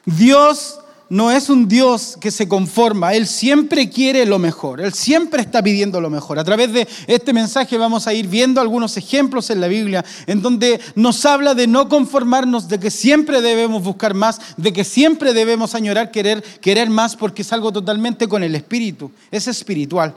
Dios 0.06 0.78
no 1.12 1.30
es 1.30 1.50
un 1.50 1.68
Dios 1.68 2.16
que 2.18 2.30
se 2.30 2.48
conforma, 2.48 3.12
Él 3.12 3.26
siempre 3.26 3.90
quiere 3.90 4.24
lo 4.24 4.38
mejor, 4.38 4.80
Él 4.80 4.94
siempre 4.94 5.42
está 5.42 5.62
pidiendo 5.62 6.00
lo 6.00 6.08
mejor. 6.08 6.38
A 6.38 6.44
través 6.44 6.72
de 6.72 6.88
este 7.06 7.34
mensaje 7.34 7.76
vamos 7.76 8.06
a 8.06 8.14
ir 8.14 8.28
viendo 8.28 8.62
algunos 8.62 8.96
ejemplos 8.96 9.50
en 9.50 9.60
la 9.60 9.68
Biblia 9.68 10.02
en 10.26 10.40
donde 10.40 10.80
nos 10.94 11.26
habla 11.26 11.52
de 11.54 11.66
no 11.66 11.90
conformarnos, 11.90 12.66
de 12.66 12.80
que 12.80 12.90
siempre 12.90 13.42
debemos 13.42 13.82
buscar 13.82 14.14
más, 14.14 14.40
de 14.56 14.72
que 14.72 14.84
siempre 14.84 15.34
debemos 15.34 15.74
añorar, 15.74 16.10
querer, 16.10 16.42
querer 16.62 16.88
más, 16.88 17.14
porque 17.14 17.42
es 17.42 17.52
algo 17.52 17.70
totalmente 17.72 18.26
con 18.26 18.42
el 18.42 18.54
espíritu, 18.54 19.10
es 19.30 19.46
espiritual. 19.48 20.14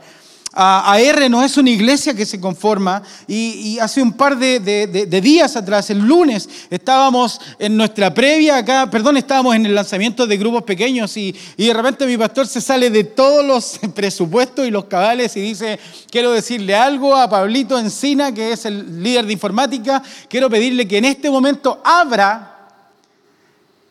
AR 0.56 1.30
no 1.30 1.44
es 1.44 1.58
una 1.58 1.70
iglesia 1.70 2.14
que 2.14 2.26
se 2.26 2.40
conforma 2.40 3.04
y, 3.28 3.78
hace 3.80 4.02
un 4.02 4.14
par 4.14 4.38
de, 4.38 5.22
días 5.22 5.56
atrás, 5.58 5.90
el 5.90 6.00
lunes, 6.00 6.48
estábamos 6.70 7.42
en 7.60 7.76
nuestra 7.76 8.14
previa 8.14 8.58
acá, 8.58 8.90
perdón, 8.90 9.18
estábamos 9.18 9.56
en 9.56 9.66
el 9.66 9.76
lanzamiento 9.76 10.26
de 10.26 10.38
grupos 10.38 10.64
pequeños 10.64 11.18
y, 11.18 11.36
y 11.58 11.68
de 11.68 11.74
repente 11.74 12.06
mi 12.08 12.18
pastor 12.18 12.48
se 12.48 12.62
sale 12.62 12.90
de 12.90 13.04
todos 13.04 13.46
los 13.46 13.80
presupuestos 13.94 14.66
y 14.66 14.72
los 14.72 14.86
cabales 14.86 15.36
y 15.36 15.42
dice, 15.42 15.78
quiero 16.10 16.32
decirle 16.32 16.74
algo 16.74 17.16
a 17.16 17.30
Pablito 17.30 17.78
Encina, 17.78 18.34
que 18.34 18.54
es 18.54 18.66
el 18.66 19.04
líder 19.04 19.26
de 19.26 19.34
informática, 19.34 20.02
quiero 20.30 20.50
pedirle 20.50 20.88
que 20.88 20.98
en 20.98 21.06
este 21.06 21.30
momento 21.30 21.82
abra 21.84 22.56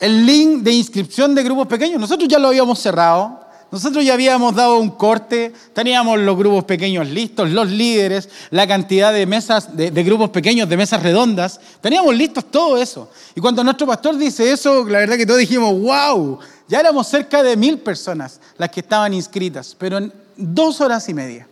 el 0.00 0.26
link 0.26 0.62
de 0.62 0.72
inscripción 0.72 1.34
de 1.34 1.42
grupos 1.42 1.66
pequeños. 1.66 2.00
Nosotros 2.00 2.28
ya 2.28 2.38
lo 2.38 2.48
habíamos 2.48 2.78
cerrado, 2.78 3.43
nosotros 3.74 4.04
ya 4.04 4.14
habíamos 4.14 4.54
dado 4.54 4.78
un 4.78 4.90
corte, 4.90 5.52
teníamos 5.72 6.20
los 6.20 6.36
grupos 6.36 6.62
pequeños 6.62 7.08
listos, 7.08 7.50
los 7.50 7.68
líderes, 7.68 8.28
la 8.50 8.68
cantidad 8.68 9.12
de 9.12 9.26
mesas, 9.26 9.76
de, 9.76 9.90
grupos 10.04 10.30
pequeños, 10.30 10.68
de 10.68 10.76
mesas 10.76 11.02
redondas, 11.02 11.58
teníamos 11.80 12.14
listos 12.14 12.48
todo 12.52 12.80
eso. 12.80 13.10
Y 13.34 13.40
cuando 13.40 13.64
nuestro 13.64 13.84
pastor 13.84 14.16
dice 14.16 14.52
eso, 14.52 14.88
la 14.88 15.00
verdad 15.00 15.16
que 15.16 15.26
todos 15.26 15.40
dijimos, 15.40 15.76
wow, 15.80 16.38
ya 16.68 16.78
éramos 16.78 17.08
cerca 17.08 17.42
de 17.42 17.56
mil 17.56 17.78
personas 17.78 18.40
las 18.58 18.70
que 18.70 18.78
estaban 18.78 19.12
inscritas, 19.12 19.74
pero 19.76 19.98
en 19.98 20.12
dos 20.36 20.80
horas 20.80 21.08
y 21.08 21.14
media 21.14 21.48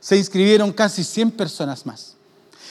se 0.00 0.16
inscribieron 0.16 0.72
casi 0.72 1.04
100 1.04 1.32
personas 1.32 1.84
más. 1.84 2.17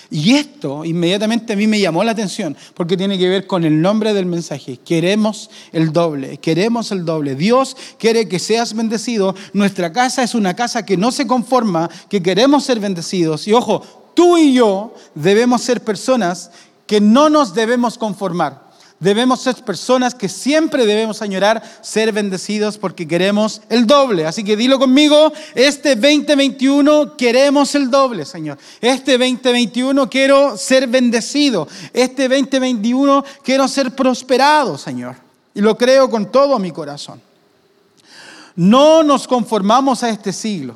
Y 0.10 0.36
esto 0.36 0.86
inmediatamente 0.86 1.54
a 1.54 1.56
mí 1.56 1.68
me 1.68 1.80
llamó 1.80 2.04
la 2.04 2.12
atención 2.12 2.56
porque 2.74 2.96
tiene 2.96 3.18
que 3.18 3.28
ver 3.28 3.48
con 3.48 3.66
el 3.66 3.82
nombre 3.82 4.14
del 4.14 4.26
mensaje. 4.26 4.78
Queremos 4.78 5.50
el 5.74 5.92
doble, 5.92 6.38
queremos 6.38 6.92
el 6.92 7.04
doble. 7.04 7.36
Dios 7.36 7.76
quiere 8.00 8.28
que 8.28 8.40
seas 8.40 8.74
bendecido. 8.74 9.36
Nuestra 9.54 9.92
casa 9.92 10.24
es 10.24 10.34
una 10.36 10.56
casa 10.56 10.86
que 10.86 10.98
no 10.98 11.12
se 11.12 11.28
conforma, 11.28 11.90
que 12.10 12.24
queremos 12.24 12.64
ser 12.64 12.80
bendecidos. 12.80 13.48
Y 13.48 13.54
ojo, 13.54 14.12
tú 14.14 14.38
y 14.38 14.54
yo 14.54 14.94
debemos 15.14 15.62
ser 15.62 15.84
personas 15.84 16.52
que 16.86 17.02
no 17.02 17.30
nos 17.30 17.54
debemos 17.54 17.98
conformar. 17.98 18.67
Debemos 19.00 19.42
ser 19.42 19.56
personas 19.64 20.16
que 20.16 20.28
siempre 20.28 20.88
debemos 20.88 21.22
añorar 21.22 21.62
ser 21.82 22.12
bendecidos 22.12 22.80
porque 22.80 23.08
queremos 23.08 23.62
el 23.70 23.86
doble. 23.86 24.26
Así 24.26 24.44
que 24.44 24.58
dilo 24.58 24.80
conmigo, 24.80 25.32
este 25.54 25.96
2021 25.96 27.16
queremos 27.16 27.76
el 27.76 27.92
doble, 27.92 28.26
Señor. 28.26 28.58
Este 28.82 29.20
2021 29.20 30.10
quiero 30.10 30.58
ser 30.58 30.88
bendecido. 30.88 31.68
Este 31.94 32.28
2021 32.28 33.24
quiero 33.44 33.68
ser 33.68 33.96
prosperado, 33.96 34.80
Señor. 34.80 35.16
Y 35.54 35.62
lo 35.62 35.78
creo 35.78 36.10
con 36.10 36.32
todo 36.32 36.58
mi 36.58 36.72
corazón. 36.72 37.22
No 38.56 39.04
nos 39.04 39.28
conformamos 39.28 40.02
a 40.02 40.10
este 40.10 40.34
siglo. 40.34 40.76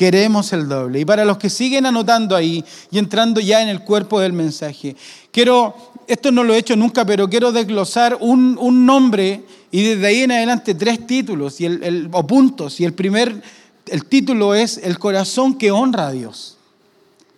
Queremos 0.00 0.50
el 0.54 0.66
doble. 0.66 1.00
Y 1.00 1.04
para 1.04 1.26
los 1.26 1.36
que 1.36 1.50
siguen 1.50 1.84
anotando 1.84 2.34
ahí 2.34 2.64
y 2.90 2.96
entrando 2.96 3.38
ya 3.38 3.62
en 3.62 3.68
el 3.68 3.80
cuerpo 3.80 4.18
del 4.18 4.32
mensaje, 4.32 4.96
quiero 5.30 5.74
esto 6.06 6.32
no 6.32 6.42
lo 6.42 6.54
he 6.54 6.56
hecho 6.56 6.74
nunca, 6.74 7.04
pero 7.04 7.28
quiero 7.28 7.52
desglosar 7.52 8.16
un, 8.18 8.56
nombre 8.86 9.44
y 9.70 9.82
desde 9.82 10.06
ahí 10.06 10.20
en 10.22 10.32
adelante 10.32 10.74
tres 10.74 11.06
títulos 11.06 11.60
y 11.60 11.66
el, 11.66 12.08
o 12.12 12.26
puntos. 12.26 12.80
Y 12.80 12.86
el 12.86 12.94
primer, 12.94 13.42
el 13.88 14.06
título 14.06 14.54
es 14.54 14.78
El 14.78 14.98
corazón 14.98 15.58
que 15.58 15.70
honra 15.70 16.06
a 16.06 16.12
Dios, 16.12 16.56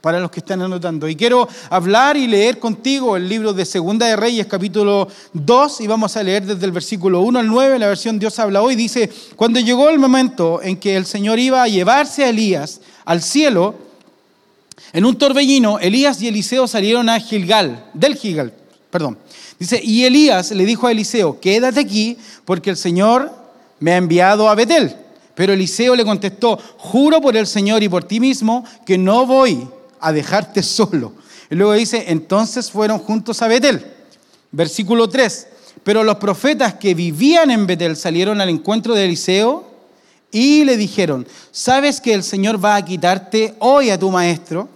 para 0.03 0.19
los 0.19 0.31
que 0.31 0.41
están 0.41 0.61
anotando. 0.61 1.09
Y 1.09 1.17
quiero 1.17 1.49
hablar 1.71 2.17
y 2.17 2.27
leer 2.27 2.59
contigo 2.59 3.17
el 3.17 3.29
libro 3.29 3.55
de 3.55 3.65
Segunda 3.65 4.07
de 4.07 4.17
Reyes, 4.17 4.47
capítulo 4.47 5.09
2, 5.33 5.81
y 5.81 5.87
vamos 5.87 6.17
a 6.17 6.23
leer 6.23 6.45
desde 6.45 6.67
el 6.67 6.73
versículo 6.73 7.21
1 7.21 7.39
al 7.39 7.47
9, 7.47 7.79
la 7.79 7.87
versión 7.87 8.19
Dios 8.19 8.39
habla 8.41 8.61
hoy. 8.61 8.75
Dice, 8.75 9.09
cuando 9.37 9.61
llegó 9.61 9.89
el 9.89 10.01
momento 10.01 10.61
en 10.61 10.77
que 10.77 10.97
el 10.97 11.07
Señor 11.07 11.39
iba 11.39 11.63
a 11.63 11.69
llevarse 11.69 12.25
a 12.25 12.31
Elías 12.31 12.81
al 13.05 13.23
cielo, 13.23 13.77
en 14.93 15.05
un 15.05 15.17
torbellino, 15.17 15.79
Elías 15.79 16.21
y 16.21 16.29
Eliseo 16.29 16.67
salieron 16.67 17.09
a 17.09 17.21
Gilgal, 17.21 17.87
del 17.95 18.17
Gilgal, 18.17 18.53
Perdón. 18.91 19.17
Dice, 19.59 19.81
y 19.83 20.05
Elías 20.05 20.51
le 20.51 20.67
dijo 20.67 20.87
a 20.87 20.93
Eliseo, 20.93 21.41
quédate 21.41 21.81
aquí 21.81 22.19
porque 22.45 22.69
el 22.69 22.77
Señor 22.77 23.33
me 23.81 23.93
ha 23.93 23.97
enviado 23.97 24.51
a 24.51 24.55
Betel. 24.55 24.95
Pero 25.35 25.55
Eliseo 25.55 25.97
le 25.97 26.05
contestó, 26.05 26.59
juro 26.77 27.21
por 27.23 27.35
el 27.37 27.47
Señor 27.47 27.83
y 27.83 27.89
por 27.89 28.05
ti 28.05 28.21
mismo 28.21 28.65
que 28.85 28.99
no 28.99 29.25
voy 29.25 29.67
a 30.03 30.13
dejarte 30.13 30.63
solo. 30.63 31.13
Y 31.51 31.55
luego 31.55 31.73
dice, 31.73 32.05
entonces 32.09 32.71
fueron 32.71 32.99
juntos 32.99 33.41
a 33.43 33.49
Betel. 33.49 33.87
Versículo 34.51 35.09
3. 35.09 35.49
Pero 35.85 36.05
los 36.05 36.17
profetas 36.17 36.75
que 36.75 36.95
vivían 36.95 37.51
en 37.51 37.67
Betel 37.67 37.97
salieron 37.97 38.41
al 38.41 38.49
encuentro 38.49 38.95
de 38.95 39.05
Eliseo 39.07 39.71
y 40.31 40.65
le 40.65 40.77
dijeron, 40.77 41.27
¿sabes 41.51 42.01
que 42.01 42.15
el 42.15 42.23
Señor 42.23 42.63
va 42.63 42.77
a 42.77 42.85
quitarte 42.85 43.55
hoy 43.59 43.91
a 43.91 43.99
tu 43.99 44.11
maestro? 44.11 44.69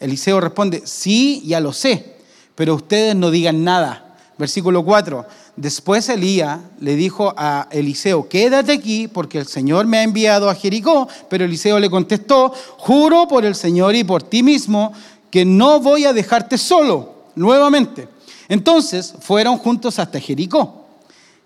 Eliseo 0.00 0.40
responde, 0.40 0.82
sí, 0.84 1.42
ya 1.46 1.60
lo 1.60 1.72
sé 1.72 2.14
pero 2.54 2.74
ustedes 2.74 3.14
no 3.16 3.30
digan 3.30 3.64
nada. 3.64 4.13
Versículo 4.36 4.84
4. 4.84 5.24
Después 5.56 6.08
Elías 6.08 6.58
le 6.80 6.96
dijo 6.96 7.32
a 7.36 7.68
Eliseo, 7.70 8.28
quédate 8.28 8.72
aquí 8.72 9.06
porque 9.06 9.38
el 9.38 9.46
Señor 9.46 9.86
me 9.86 9.98
ha 9.98 10.02
enviado 10.02 10.50
a 10.50 10.54
Jericó. 10.54 11.08
Pero 11.28 11.44
Eliseo 11.44 11.78
le 11.78 11.90
contestó, 11.90 12.52
juro 12.76 13.28
por 13.28 13.44
el 13.44 13.54
Señor 13.54 13.94
y 13.94 14.02
por 14.02 14.22
ti 14.22 14.42
mismo 14.42 14.92
que 15.30 15.44
no 15.44 15.80
voy 15.80 16.04
a 16.04 16.12
dejarte 16.12 16.58
solo 16.58 17.14
nuevamente. 17.36 18.08
Entonces 18.48 19.14
fueron 19.20 19.58
juntos 19.58 19.98
hasta 19.98 20.20
Jericó. 20.20 20.84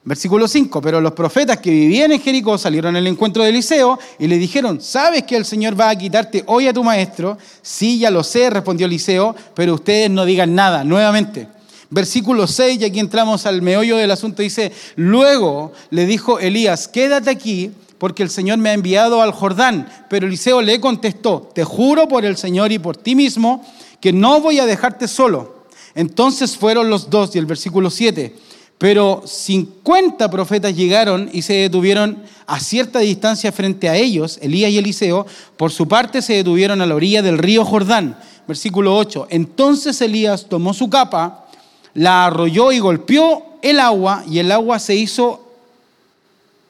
Versículo 0.05 0.49
5, 0.49 0.81
pero 0.81 1.03
los 1.03 1.13
profetas 1.13 1.59
que 1.59 1.71
vivían 1.71 2.11
en 2.13 2.21
Jericó 2.21 2.57
salieron 2.57 2.97
al 2.97 3.07
encuentro 3.07 3.43
de 3.43 3.51
Eliseo 3.51 3.99
y 4.19 4.27
le 4.27 4.39
dijeron, 4.39 4.81
¿sabes 4.81 5.25
que 5.25 5.37
el 5.37 5.45
Señor 5.45 5.79
va 5.79 5.91
a 5.91 5.97
quitarte 5.97 6.45
hoy 6.47 6.67
a 6.67 6.73
tu 6.73 6.83
maestro? 6.83 7.37
Sí, 7.61 7.99
ya 7.99 8.11
lo 8.11 8.25
sé, 8.25 8.49
respondió 8.49 8.87
Eliseo, 8.87 9.37
pero 9.55 9.75
ustedes 9.75 10.09
no 10.09 10.25
digan 10.25 10.55
nada, 10.55 10.83
nuevamente. 10.83 11.49
Versículo 11.91 12.47
6, 12.47 12.81
y 12.81 12.85
aquí 12.85 13.01
entramos 13.01 13.47
al 13.47 13.63
meollo 13.63 13.97
del 13.97 14.11
asunto, 14.11 14.43
dice, 14.43 14.73
luego 14.97 15.73
le 15.91 16.05
dijo 16.05 16.39
Elías, 16.39 16.87
quédate 16.87 17.31
aquí 17.31 17.73
porque 17.99 18.23
el 18.23 18.31
Señor 18.31 18.59
me 18.59 18.71
ha 18.71 18.75
enviado 18.75 19.23
al 19.23 19.33
Jordán. 19.33 19.89
Pero 20.09 20.27
Eliseo 20.27 20.63
le 20.63 20.81
contestó, 20.81 21.51
te 21.55 21.65
juro 21.65 22.09
por 22.09 22.25
el 22.25 22.37
Señor 22.37 22.73
y 22.73 22.79
por 22.79 22.97
ti 22.97 23.15
mismo 23.15 23.65
que 24.01 24.13
no 24.13 24.41
voy 24.41 24.61
a 24.61 24.67
dejarte 24.67 25.09
solo. 25.09 25.65
Entonces 25.95 26.57
fueron 26.57 26.91
los 26.91 27.11
dos, 27.11 27.35
y 27.35 27.39
el 27.39 27.47
versículo 27.47 27.91
7. 27.91 28.37
Pero 28.79 29.25
50 29.27 30.31
profetas 30.31 30.77
llegaron 30.77 31.29
y 31.33 31.43
se 31.43 31.55
detuvieron 31.55 32.23
a 32.47 32.61
cierta 32.61 33.01
distancia 33.01 33.51
frente 33.51 33.89
a 33.89 33.97
ellos, 33.97 34.39
Elías 34.41 34.71
y 34.71 34.79
Eliseo. 34.79 35.27
Por 35.57 35.73
su 35.73 35.89
parte 35.89 36.23
se 36.23 36.35
detuvieron 36.35 36.81
a 36.81 36.87
la 36.87 36.95
orilla 36.95 37.21
del 37.21 37.39
río 37.39 37.65
Jordán. 37.65 38.17
Versículo 38.47 38.97
8. 38.97 39.27
Entonces 39.31 40.01
Elías 40.01 40.47
tomó 40.49 40.73
su 40.73 40.89
capa, 40.89 41.48
la 41.95 42.27
arrolló 42.27 42.73
y 42.73 42.79
golpeó 42.79 43.59
el 43.63 43.81
agua 43.81 44.25
y 44.29 44.39
el 44.39 44.53
agua 44.53 44.79
se 44.79 44.95
hizo 44.95 45.45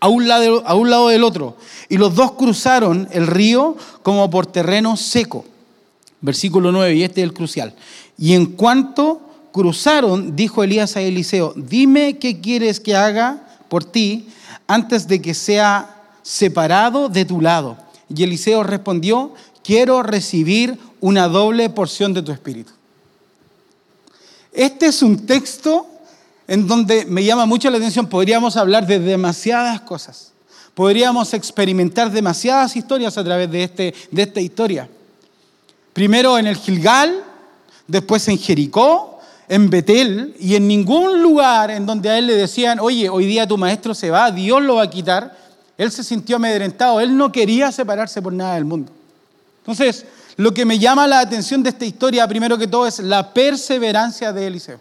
a 0.00 0.08
un 0.08 0.28
lado, 0.28 0.62
a 0.66 0.74
un 0.74 0.90
lado 0.90 1.08
del 1.08 1.24
otro. 1.24 1.56
Y 1.88 1.96
los 1.96 2.14
dos 2.14 2.32
cruzaron 2.32 3.08
el 3.12 3.26
río 3.26 3.76
como 4.02 4.30
por 4.30 4.46
terreno 4.46 4.96
seco. 4.96 5.44
Versículo 6.20 6.72
9, 6.72 6.94
y 6.94 7.02
este 7.04 7.20
es 7.20 7.24
el 7.24 7.34
crucial. 7.34 7.74
Y 8.16 8.34
en 8.34 8.46
cuanto 8.46 9.20
cruzaron, 9.52 10.34
dijo 10.34 10.62
Elías 10.62 10.96
a 10.96 11.00
Eliseo, 11.00 11.52
dime 11.56 12.18
qué 12.18 12.40
quieres 12.40 12.80
que 12.80 12.96
haga 12.96 13.42
por 13.68 13.84
ti 13.84 14.28
antes 14.66 15.06
de 15.06 15.22
que 15.22 15.34
sea 15.34 16.02
separado 16.22 17.08
de 17.08 17.24
tu 17.24 17.40
lado. 17.40 17.76
Y 18.14 18.22
Eliseo 18.22 18.62
respondió, 18.62 19.34
quiero 19.62 20.02
recibir 20.02 20.78
una 21.00 21.28
doble 21.28 21.70
porción 21.70 22.14
de 22.14 22.22
tu 22.22 22.32
espíritu. 22.32 22.72
Este 24.58 24.86
es 24.86 25.02
un 25.02 25.24
texto 25.24 25.86
en 26.48 26.66
donde 26.66 27.04
me 27.04 27.22
llama 27.22 27.46
mucho 27.46 27.70
la 27.70 27.76
atención, 27.76 28.08
podríamos 28.08 28.56
hablar 28.56 28.88
de 28.88 28.98
demasiadas 28.98 29.82
cosas, 29.82 30.32
podríamos 30.74 31.32
experimentar 31.32 32.10
demasiadas 32.10 32.74
historias 32.74 33.16
a 33.16 33.22
través 33.22 33.48
de, 33.52 33.62
este, 33.62 33.94
de 34.10 34.22
esta 34.22 34.40
historia. 34.40 34.88
Primero 35.92 36.36
en 36.38 36.48
el 36.48 36.56
Gilgal, 36.56 37.22
después 37.86 38.26
en 38.26 38.36
Jericó, 38.36 39.20
en 39.48 39.70
Betel 39.70 40.34
y 40.40 40.56
en 40.56 40.66
ningún 40.66 41.22
lugar 41.22 41.70
en 41.70 41.86
donde 41.86 42.10
a 42.10 42.18
él 42.18 42.26
le 42.26 42.34
decían, 42.34 42.80
oye, 42.80 43.08
hoy 43.08 43.26
día 43.26 43.46
tu 43.46 43.56
maestro 43.56 43.94
se 43.94 44.10
va, 44.10 44.32
Dios 44.32 44.60
lo 44.60 44.74
va 44.74 44.82
a 44.82 44.90
quitar, 44.90 45.38
él 45.76 45.92
se 45.92 46.02
sintió 46.02 46.34
amedrentado, 46.34 46.98
él 46.98 47.16
no 47.16 47.30
quería 47.30 47.70
separarse 47.70 48.20
por 48.20 48.32
nada 48.32 48.56
del 48.56 48.64
mundo. 48.64 48.90
Entonces, 49.60 50.04
lo 50.38 50.54
que 50.54 50.64
me 50.64 50.78
llama 50.78 51.08
la 51.08 51.18
atención 51.18 51.64
de 51.64 51.70
esta 51.70 51.84
historia, 51.84 52.26
primero 52.28 52.56
que 52.56 52.68
todo, 52.68 52.86
es 52.86 53.00
la 53.00 53.34
perseverancia 53.34 54.32
de 54.32 54.46
Eliseo. 54.46 54.78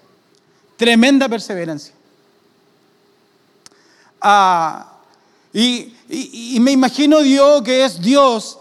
Tremenda 0.78 1.28
perseverancia. 1.28 1.96
Ah, 4.22 4.94
y, 5.52 5.94
me 6.60 6.72
imagino 6.72 7.22
Dios 7.22 7.64
que 7.64 7.84
es 7.84 8.00
Dios 8.00 8.60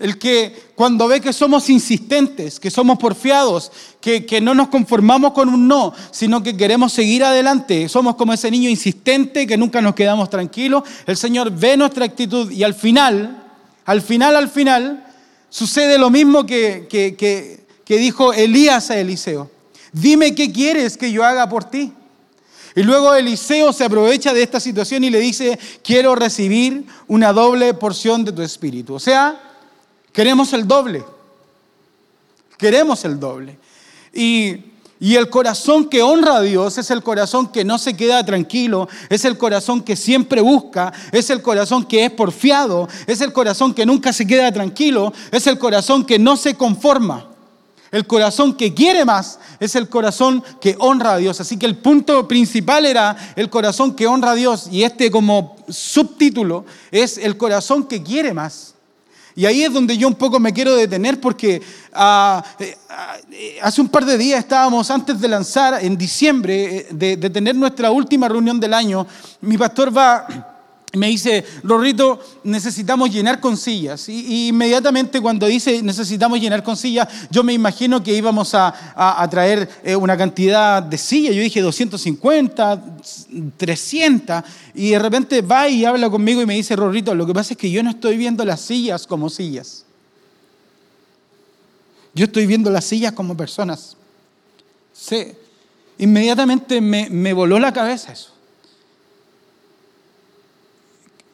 el 0.00 0.18
que 0.18 0.72
cuando 0.74 1.06
ve 1.06 1.20
que 1.20 1.32
somos 1.32 1.70
insistentes, 1.70 2.58
que 2.58 2.72
somos 2.72 2.98
porfiados, 2.98 3.70
que, 4.00 4.26
que, 4.26 4.40
no 4.40 4.52
nos 4.52 4.66
conformamos 4.66 5.32
con 5.32 5.48
un 5.48 5.68
no, 5.68 5.94
sino 6.10 6.42
que 6.42 6.56
queremos 6.56 6.92
seguir 6.92 7.22
adelante, 7.22 7.88
somos 7.88 8.16
como 8.16 8.32
ese 8.32 8.50
niño 8.50 8.68
insistente 8.68 9.46
que 9.46 9.56
nunca 9.56 9.80
nos 9.80 9.94
quedamos 9.94 10.28
tranquilos, 10.28 10.82
el 11.06 11.16
Señor 11.16 11.52
ve 11.52 11.76
nuestra 11.76 12.04
actitud 12.04 12.50
y 12.50 12.64
al 12.64 12.74
final, 12.74 13.44
al 13.84 14.02
final, 14.02 14.34
al 14.34 14.48
final, 14.48 15.05
sucede 15.50 15.98
lo 15.98 16.10
mismo 16.10 16.46
que, 16.46 16.86
que, 16.88 17.66
que 17.84 17.98
dijo 17.98 18.32
Elías 18.32 18.90
a 18.90 18.98
Eliseo. 18.98 19.50
Dime 19.92 20.34
qué 20.34 20.52
quieres 20.52 20.96
que 20.96 21.10
yo 21.10 21.24
haga 21.24 21.48
por 21.48 21.64
ti. 21.64 21.92
Y 22.74 22.82
luego 22.82 23.14
Eliseo 23.14 23.72
se 23.72 23.84
aprovecha 23.84 24.34
de 24.34 24.42
esta 24.42 24.60
situación 24.60 25.02
y 25.04 25.10
le 25.10 25.18
dice, 25.18 25.58
quiero 25.82 26.14
recibir 26.14 26.84
una 27.08 27.32
doble 27.32 27.72
porción 27.72 28.24
de 28.24 28.32
tu 28.32 28.42
espíritu. 28.42 28.94
O 28.94 29.00
sea, 29.00 29.46
Queremos 30.16 30.50
el 30.54 30.66
doble. 30.66 31.04
Queremos 32.56 33.04
el 33.04 33.20
doble. 33.20 33.58
Y, 34.14 34.56
el 35.00 35.28
corazón 35.28 35.88
que 35.88 36.02
honra 36.02 36.36
a 36.36 36.42
Dios 36.42 36.78
es 36.78 36.90
el 36.90 37.02
corazón 37.02 37.48
que 37.48 37.64
no 37.64 37.78
se 37.78 37.94
queda 37.94 38.24
tranquilo, 38.24 38.88
es 39.10 39.24
el 39.24 39.36
corazón 39.36 39.82
que 39.82 39.96
siempre 39.96 40.40
busca, 40.40 40.92
es 41.12 41.28
el 41.30 41.42
corazón 41.42 41.84
que 41.84 42.04
es 42.04 42.10
porfiado, 42.10 42.88
es 43.06 43.20
el 43.20 43.32
corazón 43.32 43.74
que 43.74 43.84
nunca 43.84 44.12
se 44.12 44.26
queda 44.26 44.50
tranquilo, 44.52 45.12
es 45.30 45.46
el 45.46 45.58
corazón 45.58 46.04
que 46.04 46.18
no 46.18 46.36
se 46.36 46.54
conforma. 46.54 47.28
El 47.92 48.06
corazón 48.06 48.54
que 48.54 48.74
quiere 48.74 49.04
más 49.04 49.38
es 49.60 49.74
el 49.74 49.88
corazón 49.88 50.42
que 50.60 50.76
honra 50.78 51.14
a 51.14 51.16
Dios. 51.18 51.40
Así 51.40 51.56
que 51.56 51.66
el 51.66 51.76
punto 51.76 52.26
principal 52.26 52.84
era 52.84 53.16
el 53.36 53.48
corazón 53.48 53.94
que 53.94 54.06
honra 54.06 54.32
a 54.32 54.34
Dios 54.34 54.68
y 54.70 54.82
este 54.82 55.10
como 55.10 55.56
subtítulo 55.68 56.64
es 56.90 57.16
el 57.16 57.36
corazón 57.36 57.84
que 57.84 58.02
quiere 58.02 58.34
más. 58.34 58.75
Y 59.36 59.44
ahí 59.44 59.64
es 59.64 59.72
donde 59.72 59.98
yo 59.98 60.08
un 60.08 60.14
poco 60.14 60.40
me 60.40 60.50
quiero 60.50 60.74
detener 60.74 61.20
porque 61.20 61.60
ah, 61.92 62.42
eh, 62.58 62.74
ah, 62.88 63.16
hace 63.60 63.82
un 63.82 63.88
par 63.88 64.06
de 64.06 64.16
días 64.16 64.38
estábamos 64.38 64.90
antes 64.90 65.20
de 65.20 65.28
lanzar, 65.28 65.84
en 65.84 65.94
diciembre, 65.94 66.86
eh, 66.90 67.16
de, 67.18 67.30
tener 67.30 67.54
nuestra 67.54 67.90
última 67.90 68.30
reunión 68.30 68.58
del 68.58 68.72
año. 68.72 69.06
Mi 69.42 69.58
pastor 69.58 69.94
va 69.94 70.55
me 70.96 71.08
dice, 71.08 71.44
Rorrito, 71.62 72.20
necesitamos 72.44 73.10
llenar 73.10 73.40
con 73.40 73.56
sillas. 73.56 74.08
Y, 74.08 74.48
inmediatamente 74.48 75.20
cuando 75.20 75.46
dice 75.46 75.82
necesitamos 75.82 76.40
llenar 76.40 76.62
con 76.62 76.76
sillas, 76.76 77.08
yo 77.30 77.42
me 77.42 77.52
imagino 77.52 78.02
que 78.02 78.12
íbamos 78.12 78.54
a, 78.54 79.26
traer 79.30 79.68
eh, 79.84 79.94
una 79.94 80.16
cantidad 80.16 80.82
de 80.82 80.98
sillas. 80.98 81.34
Yo 81.34 81.42
dije 81.42 81.60
250, 81.60 82.82
300. 83.56 84.42
Y 84.74 84.90
de 84.90 84.98
repente 84.98 85.42
va 85.42 85.68
y 85.68 85.84
habla 85.84 86.10
conmigo 86.10 86.40
y 86.42 86.46
me 86.46 86.54
dice, 86.54 86.76
Rorrito, 86.76 87.14
lo 87.14 87.26
que 87.26 87.34
pasa 87.34 87.54
es 87.54 87.58
que 87.58 87.70
yo 87.70 87.82
no 87.82 87.90
estoy 87.90 88.16
viendo 88.16 88.44
las 88.44 88.60
sillas 88.60 89.06
como 89.06 89.30
sillas. 89.30 89.84
Yo 92.14 92.24
estoy 92.24 92.46
viendo 92.46 92.70
las 92.70 92.84
sillas 92.84 93.12
como 93.12 93.36
personas. 93.36 93.96
Sí. 94.92 95.32
Inmediatamente 95.98 96.80
me, 96.80 97.10
me 97.10 97.32
voló 97.32 97.58
la 97.58 97.72
cabeza 97.72 98.12
eso. 98.12 98.35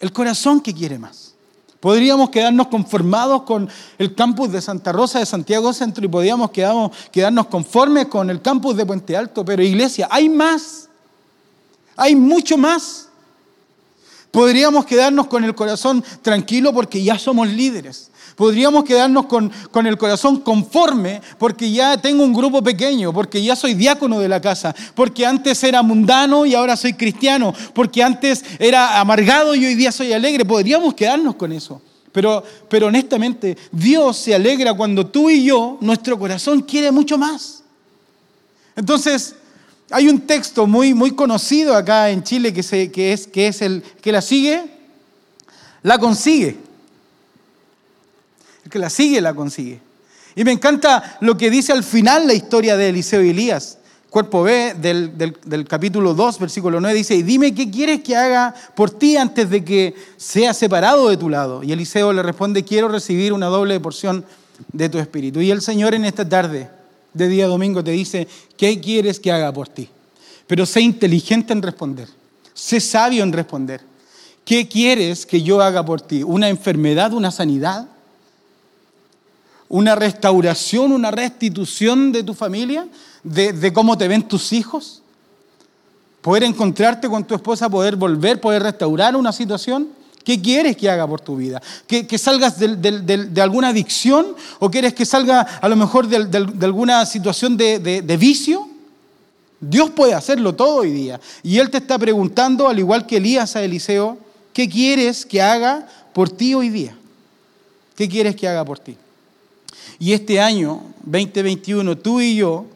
El 0.02 0.12
corazón 0.12 0.60
que 0.60 0.74
quiere 0.74 0.98
más. 0.98 1.32
Podríamos 1.80 2.28
quedarnos 2.28 2.66
conformados 2.66 3.42
con 3.42 3.68
el 3.98 4.14
campus 4.14 4.52
de 4.52 4.60
Santa 4.60 4.92
Rosa 4.92 5.20
de 5.20 5.26
Santiago 5.26 5.72
Centro 5.72 6.04
y 6.04 6.08
podríamos 6.08 6.50
quedarnos 6.50 7.46
conformes 7.46 8.06
con 8.06 8.28
el 8.28 8.42
campus 8.42 8.76
de 8.76 8.84
Puente 8.84 9.16
Alto, 9.16 9.44
pero 9.44 9.62
iglesia, 9.62 10.06
hay 10.10 10.28
más. 10.28 10.88
Hay 11.96 12.14
mucho 12.14 12.58
más. 12.58 13.08
Podríamos 14.30 14.86
quedarnos 14.86 15.26
con 15.28 15.42
el 15.44 15.54
corazón 15.54 16.04
tranquilo 16.22 16.72
porque 16.72 17.02
ya 17.02 17.18
somos 17.18 17.48
líderes. 17.48 18.11
Podríamos 18.36 18.84
quedarnos 18.84 19.26
con, 19.26 19.52
con, 19.70 19.86
el 19.86 19.98
corazón 19.98 20.40
conforme 20.40 21.20
porque 21.38 21.70
ya 21.70 21.96
tengo 22.00 22.24
un 22.24 22.32
grupo 22.32 22.62
pequeño, 22.62 23.12
porque 23.12 23.42
ya 23.42 23.54
soy 23.54 23.74
diácono 23.74 24.18
de 24.18 24.28
la 24.28 24.40
casa, 24.40 24.74
porque 24.94 25.26
antes 25.26 25.62
era 25.64 25.82
mundano 25.82 26.46
y 26.46 26.54
ahora 26.54 26.76
soy 26.76 26.94
cristiano, 26.94 27.52
porque 27.74 28.02
antes 28.02 28.42
era 28.58 28.98
amargado 28.98 29.54
y 29.54 29.66
hoy 29.66 29.74
día 29.74 29.92
soy 29.92 30.12
alegre. 30.12 30.44
Podríamos 30.44 30.94
quedarnos 30.94 31.34
con 31.34 31.52
eso. 31.52 31.82
Pero, 32.10 32.42
pero 32.68 32.88
honestamente, 32.88 33.56
Dios 33.70 34.18
se 34.18 34.34
alegra 34.34 34.74
cuando 34.74 35.06
tú 35.06 35.30
y 35.30 35.44
yo, 35.44 35.78
nuestro 35.80 36.18
corazón 36.18 36.60
quiere 36.62 36.90
mucho 36.90 37.16
más. 37.16 37.62
Entonces, 38.76 39.34
hay 39.90 40.08
un 40.08 40.20
texto 40.20 40.66
muy, 40.66 40.94
muy 40.94 41.12
conocido 41.12 41.74
acá 41.74 42.10
en 42.10 42.22
Chile 42.22 42.52
que, 42.52 42.62
se, 42.62 42.90
que, 42.90 43.12
es, 43.12 43.26
que 43.26 43.48
es 43.48 43.62
el 43.62 43.82
que 44.00 44.12
la 44.12 44.22
sigue, 44.22 44.64
la 45.82 45.98
consigue 45.98 46.58
que 48.70 48.78
la 48.78 48.90
sigue 48.90 49.20
la 49.20 49.34
consigue. 49.34 49.80
Y 50.34 50.44
me 50.44 50.52
encanta 50.52 51.18
lo 51.20 51.36
que 51.36 51.50
dice 51.50 51.72
al 51.72 51.84
final 51.84 52.26
la 52.26 52.34
historia 52.34 52.76
de 52.76 52.88
Eliseo 52.88 53.22
y 53.22 53.30
Elías. 53.30 53.78
Cuerpo 54.08 54.42
B 54.42 54.74
del, 54.74 55.16
del, 55.16 55.66
capítulo 55.66 56.12
2, 56.12 56.38
versículo 56.38 56.80
9, 56.80 56.98
dice, 56.98 57.14
y 57.14 57.22
dime 57.22 57.54
qué 57.54 57.70
quieres 57.70 58.02
que 58.02 58.14
haga 58.14 58.54
por 58.74 58.90
ti 58.90 59.16
antes 59.16 59.48
de 59.48 59.64
que 59.64 59.94
sea 60.18 60.52
separado 60.52 61.08
de 61.08 61.16
tu 61.16 61.30
lado. 61.30 61.62
Y 61.62 61.72
Eliseo 61.72 62.12
le 62.12 62.22
responde, 62.22 62.62
quiero 62.62 62.88
recibir 62.88 63.32
una 63.32 63.46
doble 63.46 63.80
porción 63.80 64.22
de 64.70 64.90
tu 64.90 64.98
espíritu. 64.98 65.40
Y 65.40 65.50
el 65.50 65.62
Señor 65.62 65.94
en 65.94 66.04
esta 66.04 66.28
tarde 66.28 66.68
de 67.14 67.28
día 67.28 67.46
domingo 67.46 67.82
te 67.82 67.92
dice, 67.92 68.28
¿qué 68.58 68.78
quieres 68.80 69.18
que 69.18 69.32
haga 69.32 69.50
por 69.50 69.68
ti? 69.68 69.88
Pero 70.46 70.66
sé 70.66 70.82
inteligente 70.82 71.54
en 71.54 71.62
responder, 71.62 72.08
sé 72.52 72.80
sabio 72.80 73.22
en 73.22 73.32
responder. 73.32 73.80
¿Qué 74.44 74.68
quieres 74.68 75.24
que 75.24 75.40
yo 75.40 75.62
haga 75.62 75.84
por 75.84 76.00
ti? 76.02 76.22
¿Una 76.22 76.48
enfermedad, 76.48 77.12
una 77.14 77.30
sanidad? 77.30 77.86
Una 79.72 79.94
restauración, 79.94 80.92
una 80.92 81.10
restitución 81.10 82.12
de 82.12 82.22
tu 82.22 82.34
familia, 82.34 82.86
de, 83.22 83.72
cómo 83.72 83.96
te 83.96 84.06
ven 84.06 84.22
tus 84.22 84.52
hijos, 84.52 85.00
poder 86.20 86.42
encontrarte 86.42 87.08
con 87.08 87.24
tu 87.24 87.34
esposa, 87.34 87.70
poder 87.70 87.96
volver, 87.96 88.38
poder 88.38 88.62
restaurar 88.62 89.16
una 89.16 89.32
situación. 89.32 89.88
¿Qué 90.24 90.42
quieres 90.42 90.76
que 90.76 90.90
haga 90.90 91.08
por 91.08 91.22
tu 91.22 91.36
vida? 91.36 91.62
¿Que, 91.86 92.18
salgas 92.18 92.58
de, 92.58 93.40
alguna 93.40 93.68
adicción 93.68 94.36
o 94.58 94.70
quieres 94.70 94.92
que 94.92 95.06
salga 95.06 95.40
a 95.40 95.68
lo 95.70 95.76
mejor 95.76 96.06
de, 96.06 96.66
alguna 96.66 97.06
situación 97.06 97.56
de, 97.56 98.16
vicio? 98.20 98.68
Dios 99.58 99.88
puede 99.88 100.12
hacerlo 100.12 100.54
todo 100.54 100.80
hoy 100.80 100.90
día. 100.90 101.18
Y 101.42 101.58
Él 101.58 101.70
te 101.70 101.78
está 101.78 101.98
preguntando, 101.98 102.68
al 102.68 102.78
igual 102.78 103.06
que 103.06 103.16
Elías 103.16 103.56
a 103.56 103.62
Eliseo, 103.62 104.18
¿qué 104.52 104.68
quieres 104.68 105.24
que 105.24 105.40
haga 105.40 105.88
por 106.12 106.28
ti 106.28 106.52
hoy 106.52 106.68
día? 106.68 106.94
¿Qué 107.96 108.06
quieres 108.06 108.36
que 108.36 108.46
haga 108.46 108.66
por 108.66 108.78
ti? 108.78 108.98
Y 110.02 110.14
este 110.14 110.40
año, 110.40 110.82
2021, 111.04 111.96
tú 111.96 112.20
y 112.20 112.34
yo 112.34 112.66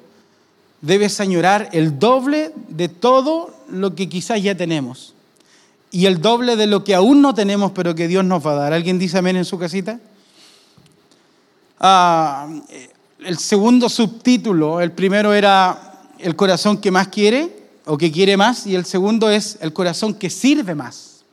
debes 0.81 1.19
añorar 1.19 1.69
el 1.73 1.99
doble 1.99 2.53
de 2.69 2.89
todo 2.89 3.53
lo 3.69 3.97
que 3.97 4.09
quizás 4.09 4.41
ya 4.41 4.57
tenemos. 4.57 5.13
Y 5.91 6.07
el 6.07 6.23
doble 6.23 6.55
de 6.55 6.69
lo 6.69 6.85
que 6.85 6.95
aún 6.95 7.21
no 7.21 7.35
tenemos, 7.35 7.73
pero 7.73 7.97
que 7.97 8.07
Dios 8.07 8.25
nos 8.25 8.47
va 8.47 8.53
a 8.53 8.55
dar. 8.55 8.73
¿Alguien 8.73 9.01
dice 9.01 9.19
amén 9.19 9.35
en 9.35 9.45
su 9.45 9.59
casita? 9.59 9.99
Ah, 11.81 12.49
el 13.19 13.39
segundo 13.39 13.89
subtítulo, 13.89 14.81
el 14.81 14.93
primero 14.93 15.35
era 15.35 15.99
el 16.21 16.37
corazón 16.37 16.81
que 16.81 16.93
más 16.93 17.09
quiere 17.09 17.51
o 17.87 17.99
que 17.99 18.13
quiere 18.13 18.37
más, 18.37 18.69
y 18.69 18.77
el 18.77 18.85
segundo 18.85 19.29
es 19.31 19.59
el 19.61 19.73
corazón 19.73 20.15
que 20.15 20.31
sirve 20.31 20.77
más. 20.77 21.25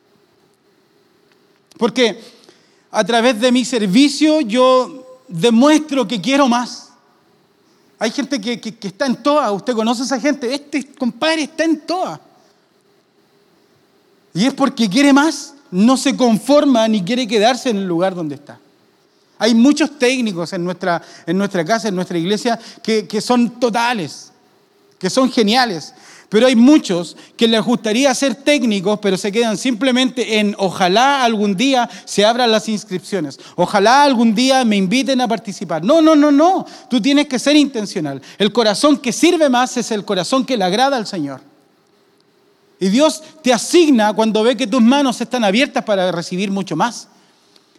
Porque 1.77 2.19
a 2.89 3.03
través 3.03 3.39
de 3.39 3.51
mi 3.51 3.63
servicio 3.63 4.41
yo 4.41 5.02
demuestro 5.27 6.07
que 6.07 6.19
quiero 6.21 6.47
más. 6.47 6.89
Hay 7.99 8.11
gente 8.11 8.41
que, 8.41 8.77
está 8.81 9.05
en 9.05 9.15
toa, 9.15 9.51
usted 9.51 9.73
conoce 9.73 10.01
a 10.01 10.05
esa 10.05 10.19
gente, 10.19 10.53
este 10.53 10.85
compadre 10.93 11.43
está 11.43 11.63
en 11.63 11.79
toa. 11.81 12.19
Y 14.33 14.45
es 14.45 14.53
porque 14.53 14.89
quiere 14.89 15.13
más, 15.13 15.53
no 15.71 15.95
se 15.95 16.17
conforma 16.17 16.87
ni 16.87 17.03
quiere 17.03 17.27
quedarse 17.27 17.69
en 17.69 17.77
el 17.77 17.87
lugar 17.87 18.15
donde 18.15 18.35
está. 18.35 18.59
Hay 19.37 19.55
muchos 19.55 19.97
técnicos 19.97 20.53
en 20.53 20.63
nuestra, 20.63 21.01
en 21.25 21.37
nuestra 21.37 21.63
casa, 21.63 21.87
en 21.87 21.95
nuestra 21.95 22.17
iglesia, 22.17 22.59
que, 22.81 23.07
que 23.07 23.21
son 23.21 23.59
totales, 23.59 24.31
que 24.99 25.09
son 25.09 25.31
geniales. 25.31 25.93
Pero 26.33 26.47
hay 26.47 26.55
muchos 26.55 27.15
que 27.37 27.47
les 27.47 27.61
gustaría 27.61 28.11
ser 28.15 28.33
técnicos, 28.33 28.97
pero 28.99 29.17
se 29.17 29.31
quedan 29.31 29.55
simplemente 29.55 30.39
en 30.39 30.55
ojalá 30.57 31.23
algún 31.23 31.55
día 31.55 31.87
se 32.05 32.25
abran 32.25 32.49
las 32.49 32.67
inscripciones, 32.67 33.39
ojalá 33.55 34.01
algún 34.01 34.33
día 34.33 34.65
me 34.65 34.75
inviten 34.75 35.21
a 35.21 35.27
participar. 35.27 35.83
No, 35.83 36.01
no, 36.01 36.15
no, 36.15 36.31
no, 36.31 36.65
tú 36.89 36.99
tienes 36.99 37.27
que 37.27 37.37
ser 37.37 37.55
intencional. 37.55 38.19
El 38.39 38.51
corazón 38.51 38.97
que 38.97 39.13
sirve 39.13 39.47
más 39.47 39.77
es 39.77 39.91
el 39.91 40.03
corazón 40.05 40.43
que 40.43 40.57
le 40.57 40.63
agrada 40.63 40.97
al 40.97 41.05
Señor. 41.05 41.39
Y 42.79 42.87
Dios 42.87 43.21
te 43.43 43.53
asigna 43.53 44.11
cuando 44.13 44.41
ve 44.41 44.57
que 44.57 44.65
tus 44.65 44.81
manos 44.81 45.21
están 45.21 45.43
abiertas 45.43 45.83
para 45.83 46.11
recibir 46.11 46.49
mucho 46.49 46.75
más. 46.75 47.09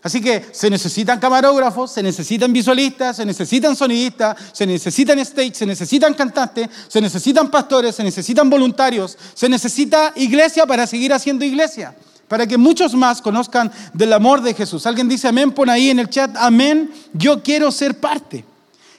Así 0.05 0.21
que 0.21 0.45
se 0.53 0.69
necesitan 0.69 1.19
camarógrafos, 1.19 1.91
se 1.93 2.03
necesitan 2.03 2.53
visualistas, 2.53 3.17
se 3.17 3.25
necesitan 3.25 3.75
sonidistas, 3.75 4.37
se 4.53 4.67
necesitan 4.67 5.19
stage, 5.21 5.55
se 5.55 5.65
necesitan 5.65 6.13
cantantes, 6.13 6.69
se 6.89 7.01
necesitan 7.01 7.51
pastores, 7.51 7.95
se 7.95 8.05
necesitan 8.05 8.51
voluntarios, 8.51 9.17
se 9.33 9.49
necesita 9.49 10.13
iglesia 10.17 10.67
para 10.67 10.87
seguir 10.87 11.15
haciendo 11.15 11.47
iglesia, 11.47 11.97
para 12.29 12.47
que 12.47 12.59
muchos 12.59 12.95
más 12.95 13.23
conozcan 13.23 13.73
del 13.95 14.13
amor 14.13 14.43
de 14.43 14.53
Jesús. 14.53 14.87
Alguien 14.87 15.09
dice 15.09 15.27
amén, 15.27 15.53
pon 15.53 15.71
ahí 15.71 15.89
en 15.89 15.99
el 15.99 16.11
chat, 16.11 16.37
amén, 16.37 16.93
yo 17.15 17.43
quiero 17.43 17.73
ser 17.73 17.99
parte 17.99 18.45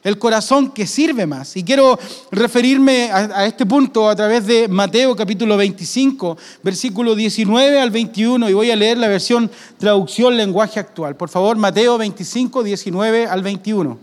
el 0.05 0.19
corazón 0.19 0.69
que 0.71 0.85
sirve 0.85 1.25
más. 1.25 1.57
Y 1.57 1.63
quiero 1.63 1.97
referirme 2.29 3.09
a, 3.11 3.47
este 3.47 3.65
punto 3.65 4.07
a 4.07 4.15
través 4.15 4.45
de 4.45 4.67
Mateo 4.67 5.15
capítulo 5.15 5.57
25, 5.57 6.37
versículo 6.61 7.15
19 7.15 7.79
al 7.79 7.89
21, 7.89 8.47
y 8.47 8.53
voy 8.53 8.69
a 8.69 8.75
leer 8.75 8.99
la 8.99 9.07
versión 9.07 9.49
traducción 9.79 10.37
lenguaje 10.37 10.79
actual. 10.79 11.15
Por 11.15 11.29
favor, 11.29 11.57
Mateo 11.57 11.97
25, 11.97 12.61
19 12.61 13.25
al 13.25 13.41
21. 13.41 13.97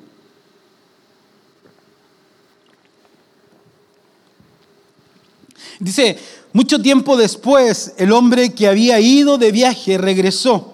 Dice, 5.79 6.19
mucho 6.53 6.83
tiempo 6.83 7.17
después, 7.17 7.95
el 7.97 8.11
hombre 8.11 8.53
que 8.53 8.67
había 8.67 8.99
ido 8.99 9.39
de 9.39 9.53
viaje 9.53 9.99
regresó 9.99 10.72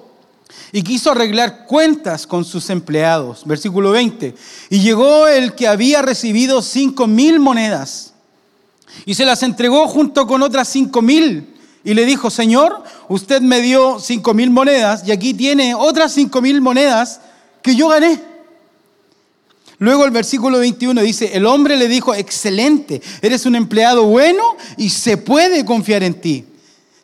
y 0.73 0.83
quiso 0.83 1.11
arreglar 1.11 1.67
cuentas 1.67 2.27
con 2.27 2.45
sus 2.45 2.71
empleados. 2.71 3.43
Versículo 3.45 3.91
20. 3.93 4.35
Y 4.71 4.81
llegó 4.81 5.27
el 5.27 5.55
que 5.55 5.69
había 5.69 6.03
recibido 6.03 6.63
cinco 6.63 7.07
mil 7.07 7.41
monedas 7.41 8.15
y 9.05 9.15
se 9.15 9.25
las 9.25 9.43
entregó 9.43 9.87
junto 9.89 10.27
con 10.27 10.43
otras 10.43 10.69
cinco 10.69 11.03
mil. 11.03 11.55
Y 11.85 11.95
le 11.95 12.05
dijo, 12.05 12.31
Señor, 12.31 12.83
usted 13.09 13.41
me 13.41 13.63
dio 13.63 13.99
cinco 14.01 14.35
mil 14.35 14.51
monedas 14.51 15.07
y 15.07 15.13
aquí 15.13 15.33
tiene 15.33 15.75
otras 15.75 16.13
cinco 16.13 16.43
mil 16.43 16.61
monedas 16.61 17.21
que 17.63 17.75
yo 17.75 17.89
gané. 17.89 18.21
Luego 19.81 20.05
el 20.05 20.11
versículo 20.11 20.59
21 20.59 21.01
dice, 21.03 21.37
el 21.37 21.47
hombre 21.47 21.77
le 21.77 21.87
dijo, 21.87 22.13
excelente, 22.13 23.01
eres 23.23 23.47
un 23.47 23.55
empleado 23.55 24.03
bueno 24.07 24.57
y 24.77 24.91
se 24.91 25.17
puede 25.17 25.65
confiar 25.65 26.03
en 26.03 26.21
ti 26.21 26.48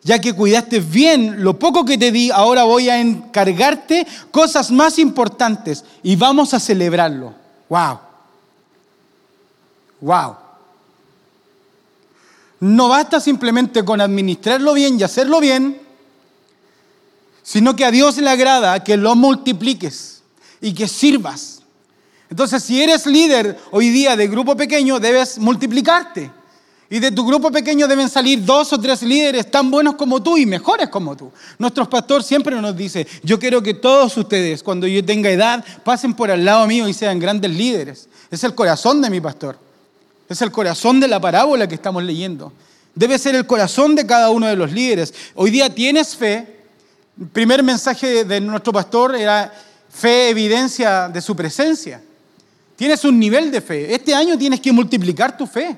ya 0.05 0.21
que 0.21 0.35
cuidaste 0.35 0.81
bien 0.81 1.43
lo 1.43 1.59
poco 1.59 1.85
que 1.85 1.97
te 1.97 2.13
di, 2.13 2.31
ahora 2.31 2.65
voy 2.65 2.91
a 2.91 3.01
encargarte 3.01 4.07
cosas 4.31 4.71
más 4.71 4.99
importantes 4.99 5.83
y 6.03 6.15
vamos 6.15 6.53
a 6.53 6.61
celebrarlo. 6.61 7.35
Wow. 7.71 7.99
Wow. 10.03 10.37
No 12.61 12.89
basta 12.89 13.19
simplemente 13.19 13.83
con 13.83 14.03
administrarlo 14.03 14.75
bien 14.75 15.01
y 15.01 15.03
hacerlo 15.03 15.41
bien, 15.41 15.81
sino 17.43 17.75
que 17.75 17.87
a 17.87 17.91
Dios 17.91 18.19
le 18.19 18.29
agrada 18.29 18.85
que 18.85 18.99
lo 18.99 19.15
multipliques 19.17 20.23
y 20.61 20.75
que 20.75 20.87
sirvas. 20.87 21.63
Entonces, 22.29 22.63
si 22.63 22.83
eres 22.83 23.07
líder 23.07 23.59
hoy 23.71 23.89
día 23.89 24.17
de 24.17 24.29
grupo 24.29 24.55
pequeño, 24.55 25.01
debes 25.01 25.39
multiplicarte. 25.39 26.31
Y 26.91 26.99
de 26.99 27.11
tu 27.11 27.27
grupo 27.27 27.51
pequeño 27.51 27.89
deben 27.89 28.09
salir 28.09 28.45
dos 28.45 28.73
o 28.73 28.79
tres 28.79 29.03
líderes 29.03 29.51
tan 29.51 29.71
buenos 29.71 29.95
como 29.95 30.23
tú 30.23 30.37
y 30.37 30.45
mejores 30.45 30.89
como 30.89 31.17
tú. 31.17 31.33
Nuestro 31.59 31.89
pastor 31.89 32.23
siempre 32.23 32.61
nos 32.61 32.77
dice, 32.77 33.07
yo 33.23 33.39
quiero 33.39 33.63
que 33.63 33.75
todos 33.75 34.17
ustedes, 34.17 34.63
cuando 34.63 34.87
yo 34.87 35.05
tenga 35.05 35.31
edad, 35.31 35.65
pasen 35.83 36.15
por 36.15 36.31
al 36.31 36.45
lado 36.45 36.67
mío 36.67 36.87
y 36.87 36.93
sean 36.93 37.19
grandes 37.19 37.51
líderes. 37.51 38.09
Es 38.31 38.45
el 38.45 38.55
corazón 38.55 39.01
de 39.01 39.11
mi 39.11 39.21
pastor. 39.21 39.59
Es 40.29 40.43
el 40.43 40.53
corazón 40.53 41.01
de 41.01 41.09
la 41.09 41.21
parábola 41.21 41.67
que 41.67 41.75
estamos 41.75 42.03
leyendo. 42.03 42.53
Debe 42.95 43.19
ser 43.19 43.35
el 43.35 43.47
corazón 43.47 43.95
de 43.95 44.07
cada 44.07 44.31
uno 44.31 44.47
de 44.47 44.57
los 44.57 44.71
líderes. 44.71 45.13
Hoy 45.35 45.51
día 45.51 45.75
tienes 45.75 46.15
fe. 46.15 46.61
El 47.21 47.29
primer 47.29 47.63
mensaje 47.63 48.25
de 48.25 48.41
nuestro 48.41 48.73
pastor 48.73 49.17
era 49.17 49.53
fe, 49.89 50.29
evidencia 50.29 51.09
de 51.09 51.21
su 51.21 51.35
presencia. 51.35 52.03
Tienes 52.77 53.05
un 53.05 53.19
nivel 53.19 53.51
de 53.51 53.61
fe. 53.61 53.95
Este 53.95 54.15
año 54.15 54.37
tienes 54.37 54.61
que 54.61 54.73
multiplicar 54.73 55.37
tu 55.37 55.47
fe. 55.47 55.77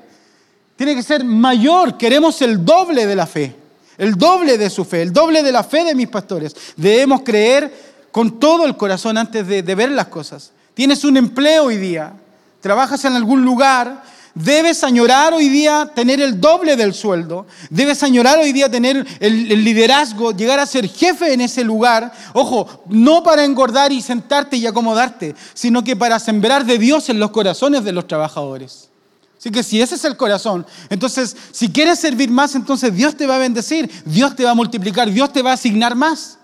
Tiene 0.76 0.94
que 0.94 1.02
ser 1.02 1.24
mayor. 1.24 1.96
Queremos 1.96 2.40
el 2.42 2.64
doble 2.64 3.06
de 3.06 3.16
la 3.16 3.26
fe. 3.26 3.56
El 3.98 4.14
doble 4.14 4.58
de 4.58 4.70
su 4.70 4.84
fe. 4.84 5.02
El 5.02 5.12
doble 5.12 5.42
de 5.42 5.52
la 5.52 5.64
fe 5.64 5.84
de 5.84 5.94
mis 5.94 6.08
pastores. 6.08 6.54
Debemos 6.76 7.22
creer 7.22 7.72
con 8.12 8.38
todo 8.38 8.66
el 8.66 8.76
corazón 8.76 9.18
antes 9.18 9.46
de, 9.46 9.62
ver 9.62 9.90
las 9.90 10.06
cosas. 10.06 10.52
Tienes 10.74 11.04
un 11.04 11.16
empleo 11.16 11.64
hoy 11.64 11.76
día. 11.76 12.12
Trabajas 12.60 13.04
en 13.04 13.14
algún 13.14 13.44
lugar 13.44 14.02
Debes 14.36 14.84
añorar 14.84 15.32
hoy 15.32 15.48
día 15.48 15.90
tener 15.94 16.20
el 16.20 16.38
doble 16.38 16.76
del 16.76 16.92
sueldo. 16.92 17.46
Debes 17.70 18.02
añorar 18.02 18.38
hoy 18.38 18.52
día 18.52 18.70
tener 18.70 19.06
el, 19.18 19.64
liderazgo, 19.64 20.32
llegar 20.32 20.60
a 20.60 20.66
ser 20.66 20.86
jefe 20.90 21.32
en 21.32 21.40
ese 21.40 21.64
lugar. 21.64 22.12
Ojo, 22.34 22.82
no 22.90 23.22
para 23.22 23.46
engordar 23.46 23.92
y 23.92 24.02
sentarte 24.02 24.58
y 24.58 24.66
acomodarte, 24.66 25.34
sino 25.54 25.82
que 25.82 25.96
para 25.96 26.18
sembrar 26.18 26.66
de 26.66 26.76
Dios 26.76 27.08
en 27.08 27.18
los 27.18 27.30
corazones 27.30 27.82
de 27.82 27.92
los 27.92 28.06
trabajadores. 28.06 28.90
Así 29.38 29.51
que 29.51 29.62
si 29.62 29.81
ese 29.81 29.96
es 29.96 30.05
el 30.05 30.16
corazón, 30.16 30.66
entonces 30.88 31.37
si 31.53 31.70
quieres 31.70 31.99
servir 31.99 32.31
más, 32.31 32.55
entonces 32.55 32.94
Dios 32.94 33.16
te 33.16 33.27
va 33.27 33.37
a 33.37 33.38
bendecir, 33.38 33.90
Dios 34.05 34.35
te 34.35 34.44
va 34.44 34.53
a 34.53 34.55
multiplicar, 34.55 35.11
Dios 35.11 35.33
te 35.33 35.42
va 35.42 35.51
a 35.51 35.55
asignar 35.55 35.94
más. 35.94 36.38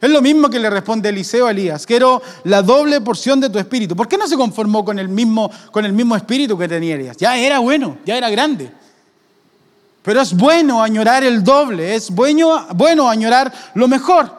Es 0.00 0.10
lo 0.10 0.20
mismo 0.20 0.50
que 0.50 0.58
le 0.58 0.68
responde 0.68 1.08
Eliseo 1.08 1.46
a 1.46 1.52
Elías. 1.52 1.86
Quiero 1.86 2.20
la 2.42 2.60
doble 2.60 3.00
porción 3.00 3.40
de 3.40 3.48
tu 3.48 3.58
espíritu. 3.58 3.96
¿Por 3.96 4.06
qué 4.06 4.18
no 4.18 4.28
se 4.28 4.36
conformó 4.36 4.84
con 4.84 4.98
el 4.98 5.08
mismo, 5.08 5.50
con 5.70 5.86
el 5.86 5.94
mismo 5.94 6.14
espíritu 6.14 6.58
que 6.58 6.68
tenía 6.68 6.96
Elías? 6.96 7.16
Ya 7.16 7.38
era 7.38 7.60
bueno, 7.60 7.96
ya 8.04 8.18
era 8.18 8.28
grande. 8.28 8.70
Pero 10.02 10.20
es 10.20 10.34
bueno 10.34 10.82
añorar 10.82 11.24
el 11.24 11.42
doble, 11.42 11.94
es 11.94 12.10
bueno, 12.10 12.66
bueno 12.74 13.08
añorar 13.08 13.50
lo 13.72 13.88
mejor. 13.88 14.30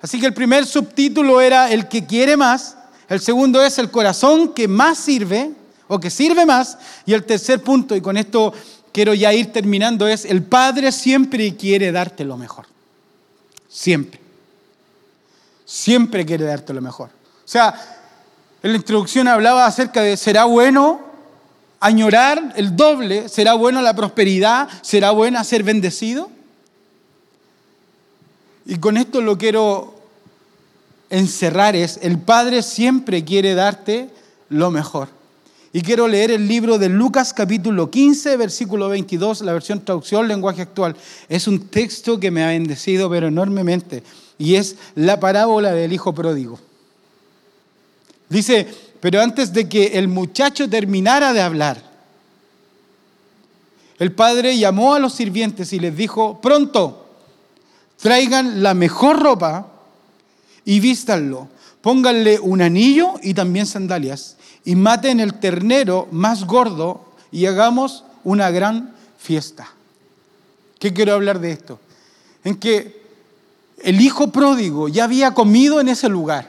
Así 0.00 0.18
que 0.18 0.26
el 0.26 0.34
primer 0.34 0.66
subtítulo 0.66 1.40
era 1.40 1.70
el 1.70 1.86
que 1.86 2.04
quiere 2.04 2.36
más, 2.36 2.76
el 3.08 3.20
segundo 3.20 3.62
es 3.62 3.78
el 3.78 3.92
corazón 3.92 4.52
que 4.52 4.66
más 4.66 4.98
sirve 4.98 5.52
o 5.88 6.00
que 6.00 6.10
sirve 6.10 6.46
más 6.46 6.78
y 7.06 7.12
el 7.12 7.24
tercer 7.24 7.62
punto, 7.62 7.94
y 7.94 8.00
con 8.00 8.16
esto 8.16 8.52
quiero 8.92 9.14
ya 9.14 9.32
ir 9.32 9.52
terminando, 9.52 10.06
es 10.06 10.24
el 10.24 10.42
Padre 10.42 10.92
siempre 10.92 11.56
quiere 11.56 11.92
darte 11.92 12.24
lo 12.24 12.36
mejor. 12.36 12.66
Siempre 13.68 14.22
siempre 15.72 16.26
quiere 16.26 16.44
darte 16.44 16.74
lo 16.74 16.82
mejor. 16.82 17.08
O 17.08 17.48
sea, 17.48 17.74
en 18.62 18.72
la 18.72 18.76
introducción 18.76 19.26
hablaba 19.26 19.64
acerca 19.64 20.02
de 20.02 20.18
será 20.18 20.44
bueno 20.44 21.00
añorar 21.80 22.52
el 22.56 22.76
doble, 22.76 23.30
será 23.30 23.54
bueno 23.54 23.80
la 23.80 23.96
prosperidad, 23.96 24.68
será 24.82 25.12
bueno 25.12 25.42
ser 25.44 25.62
bendecido. 25.62 26.30
Y 28.66 28.76
con 28.76 28.98
esto 28.98 29.22
lo 29.22 29.38
quiero 29.38 29.94
encerrar 31.08 31.74
es, 31.74 31.98
el 32.02 32.18
Padre 32.18 32.62
siempre 32.62 33.24
quiere 33.24 33.54
darte 33.54 34.10
lo 34.50 34.70
mejor. 34.70 35.08
Y 35.72 35.80
quiero 35.80 36.06
leer 36.06 36.30
el 36.30 36.46
libro 36.46 36.78
de 36.78 36.88
Lucas 36.88 37.32
capítulo 37.32 37.90
15, 37.90 38.36
versículo 38.36 38.88
22, 38.90 39.40
la 39.40 39.54
versión 39.54 39.82
traducción, 39.84 40.28
lenguaje 40.28 40.62
actual. 40.62 40.96
Es 41.28 41.46
un 41.46 41.68
texto 41.68 42.20
que 42.20 42.30
me 42.30 42.44
ha 42.44 42.48
bendecido, 42.48 43.08
pero 43.08 43.28
enormemente 43.28 44.02
y 44.42 44.56
es 44.56 44.76
la 44.96 45.20
parábola 45.20 45.72
del 45.72 45.92
hijo 45.92 46.12
pródigo. 46.12 46.58
Dice, 48.28 48.66
pero 49.00 49.20
antes 49.20 49.52
de 49.52 49.68
que 49.68 49.98
el 49.98 50.08
muchacho 50.08 50.68
terminara 50.68 51.32
de 51.32 51.40
hablar, 51.40 51.80
el 54.00 54.10
padre 54.10 54.58
llamó 54.58 54.94
a 54.94 54.98
los 54.98 55.14
sirvientes 55.14 55.72
y 55.72 55.78
les 55.78 55.96
dijo, 55.96 56.40
pronto, 56.40 57.06
traigan 58.00 58.64
la 58.64 58.74
mejor 58.74 59.22
ropa 59.22 59.68
y 60.64 60.80
vístanlo, 60.80 61.48
pónganle 61.80 62.40
un 62.40 62.62
anillo 62.62 63.14
y 63.22 63.34
también 63.34 63.66
sandalias, 63.66 64.36
y 64.64 64.76
maten 64.76 65.20
el 65.20 65.34
ternero 65.34 66.08
más 66.10 66.44
gordo 66.44 67.04
y 67.30 67.46
hagamos 67.46 68.04
una 68.24 68.50
gran 68.50 68.94
fiesta. 69.18 69.68
¿Qué 70.78 70.92
quiero 70.92 71.14
hablar 71.14 71.40
de 71.40 71.52
esto? 71.52 71.80
En 72.44 72.56
que 72.56 73.02
el 73.82 74.00
hijo 74.00 74.28
pródigo 74.28 74.88
ya 74.88 75.04
había 75.04 75.32
comido 75.32 75.80
en 75.80 75.88
ese 75.88 76.08
lugar. 76.08 76.48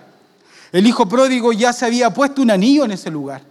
El 0.72 0.88
hijo 0.88 1.08
pródigo 1.08 1.54
ya 1.54 1.74
se 1.74 1.86
había 1.86 2.14
puesto 2.14 2.42
un 2.42 2.52
anillo 2.52 2.86
en 2.86 2.92
ese 2.92 3.12
lugar. 3.12 3.42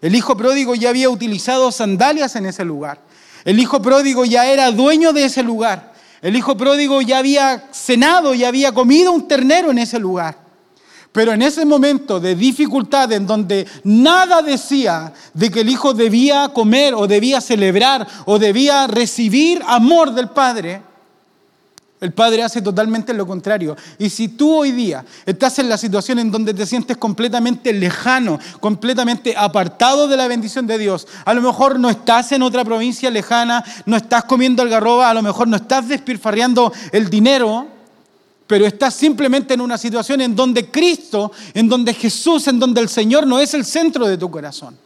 El 0.00 0.14
hijo 0.14 0.36
pródigo 0.36 0.74
ya 0.74 0.90
había 0.90 1.10
utilizado 1.10 1.72
sandalias 1.72 2.36
en 2.36 2.46
ese 2.46 2.64
lugar. 2.64 3.00
El 3.44 3.58
hijo 3.58 3.82
pródigo 3.82 4.24
ya 4.24 4.46
era 4.46 4.70
dueño 4.70 5.12
de 5.12 5.24
ese 5.24 5.42
lugar. 5.42 5.92
El 6.22 6.36
hijo 6.36 6.56
pródigo 6.56 7.00
ya 7.00 7.18
había 7.18 7.68
cenado 7.72 8.34
y 8.34 8.44
había 8.44 8.72
comido 8.72 9.12
un 9.12 9.26
ternero 9.28 9.70
en 9.70 9.78
ese 9.78 9.98
lugar. 9.98 10.47
Pero 11.12 11.32
en 11.32 11.42
ese 11.42 11.64
momento 11.64 12.20
de 12.20 12.34
dificultad 12.34 13.10
en 13.12 13.26
donde 13.26 13.66
nada 13.84 14.42
decía 14.42 15.12
de 15.34 15.50
que 15.50 15.60
el 15.60 15.68
hijo 15.68 15.94
debía 15.94 16.48
comer 16.48 16.94
o 16.94 17.06
debía 17.06 17.40
celebrar 17.40 18.06
o 18.26 18.38
debía 18.38 18.86
recibir 18.86 19.62
amor 19.66 20.12
del 20.12 20.28
padre, 20.28 20.82
el 22.00 22.12
Padre 22.12 22.44
hace 22.44 22.62
totalmente 22.62 23.12
lo 23.12 23.26
contrario. 23.26 23.76
Y 23.98 24.08
si 24.10 24.28
tú 24.28 24.58
hoy 24.58 24.70
día 24.70 25.04
estás 25.26 25.58
en 25.58 25.68
la 25.68 25.76
situación 25.76 26.20
en 26.20 26.30
donde 26.30 26.54
te 26.54 26.64
sientes 26.64 26.96
completamente 26.96 27.72
lejano, 27.72 28.38
completamente 28.60 29.34
apartado 29.36 30.06
de 30.06 30.16
la 30.16 30.28
bendición 30.28 30.66
de 30.66 30.78
Dios, 30.78 31.08
a 31.24 31.34
lo 31.34 31.42
mejor 31.42 31.80
no 31.80 31.90
estás 31.90 32.30
en 32.30 32.42
otra 32.42 32.64
provincia 32.64 33.10
lejana, 33.10 33.64
no 33.84 33.96
estás 33.96 34.24
comiendo 34.24 34.62
algarroba, 34.62 35.10
a 35.10 35.14
lo 35.14 35.22
mejor 35.22 35.48
no 35.48 35.56
estás 35.56 35.88
despilfarreando 35.88 36.72
el 36.92 37.10
dinero, 37.10 37.66
pero 38.48 38.66
estás 38.66 38.94
simplemente 38.94 39.54
en 39.54 39.60
una 39.60 39.78
situación 39.78 40.22
en 40.22 40.34
donde 40.34 40.70
Cristo, 40.70 41.30
en 41.52 41.68
donde 41.68 41.92
Jesús, 41.92 42.48
en 42.48 42.58
donde 42.58 42.80
el 42.80 42.88
Señor 42.88 43.26
no 43.26 43.38
es 43.38 43.52
el 43.52 43.64
centro 43.64 44.08
de 44.08 44.16
tu 44.16 44.30
corazón. 44.30 44.76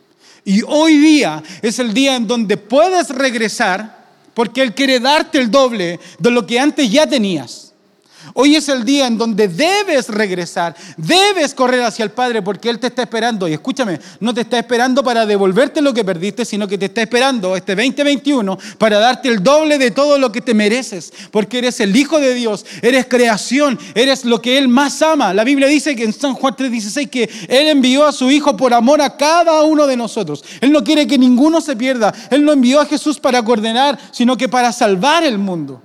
Y 0.44 0.62
hoy 0.66 0.98
día 0.98 1.40
es 1.62 1.78
el 1.78 1.94
día 1.94 2.16
en 2.16 2.26
donde 2.26 2.56
puedes 2.56 3.08
regresar 3.10 4.02
porque 4.34 4.62
Él 4.62 4.74
quiere 4.74 4.98
darte 4.98 5.38
el 5.38 5.48
doble 5.48 6.00
de 6.18 6.30
lo 6.32 6.44
que 6.44 6.58
antes 6.58 6.90
ya 6.90 7.06
tenías. 7.06 7.61
Hoy 8.34 8.56
es 8.56 8.68
el 8.68 8.84
día 8.84 9.06
en 9.06 9.18
donde 9.18 9.48
debes 9.48 10.08
regresar, 10.08 10.74
debes 10.96 11.54
correr 11.54 11.82
hacia 11.82 12.02
el 12.04 12.10
Padre 12.10 12.40
porque 12.40 12.70
Él 12.70 12.78
te 12.78 12.86
está 12.86 13.02
esperando. 13.02 13.46
Y 13.46 13.52
escúchame, 13.52 14.00
no 14.20 14.32
te 14.32 14.42
está 14.42 14.58
esperando 14.58 15.04
para 15.04 15.26
devolverte 15.26 15.82
lo 15.82 15.92
que 15.92 16.04
perdiste, 16.04 16.44
sino 16.44 16.66
que 16.66 16.78
te 16.78 16.86
está 16.86 17.02
esperando 17.02 17.54
este 17.56 17.74
2021 17.74 18.58
para 18.78 18.98
darte 18.98 19.28
el 19.28 19.42
doble 19.42 19.78
de 19.78 19.90
todo 19.90 20.18
lo 20.18 20.32
que 20.32 20.40
te 20.40 20.54
mereces. 20.54 21.12
Porque 21.30 21.58
eres 21.58 21.80
el 21.80 21.94
Hijo 21.94 22.20
de 22.20 22.34
Dios, 22.34 22.64
eres 22.80 23.06
creación, 23.06 23.78
eres 23.94 24.24
lo 24.24 24.40
que 24.40 24.56
Él 24.56 24.68
más 24.68 25.02
ama. 25.02 25.34
La 25.34 25.44
Biblia 25.44 25.68
dice 25.68 25.94
que 25.94 26.04
en 26.04 26.12
San 26.12 26.34
Juan 26.34 26.56
3:16 26.56 27.10
que 27.10 27.28
Él 27.48 27.68
envió 27.68 28.06
a 28.06 28.12
su 28.12 28.30
Hijo 28.30 28.56
por 28.56 28.72
amor 28.72 29.02
a 29.02 29.16
cada 29.16 29.62
uno 29.62 29.86
de 29.86 29.96
nosotros. 29.96 30.42
Él 30.60 30.72
no 30.72 30.82
quiere 30.82 31.06
que 31.06 31.18
ninguno 31.18 31.60
se 31.60 31.76
pierda. 31.76 32.14
Él 32.30 32.44
no 32.44 32.52
envió 32.52 32.80
a 32.80 32.86
Jesús 32.86 33.18
para 33.18 33.44
coordenar, 33.44 33.98
sino 34.10 34.36
que 34.36 34.48
para 34.48 34.72
salvar 34.72 35.24
el 35.24 35.38
mundo. 35.38 35.82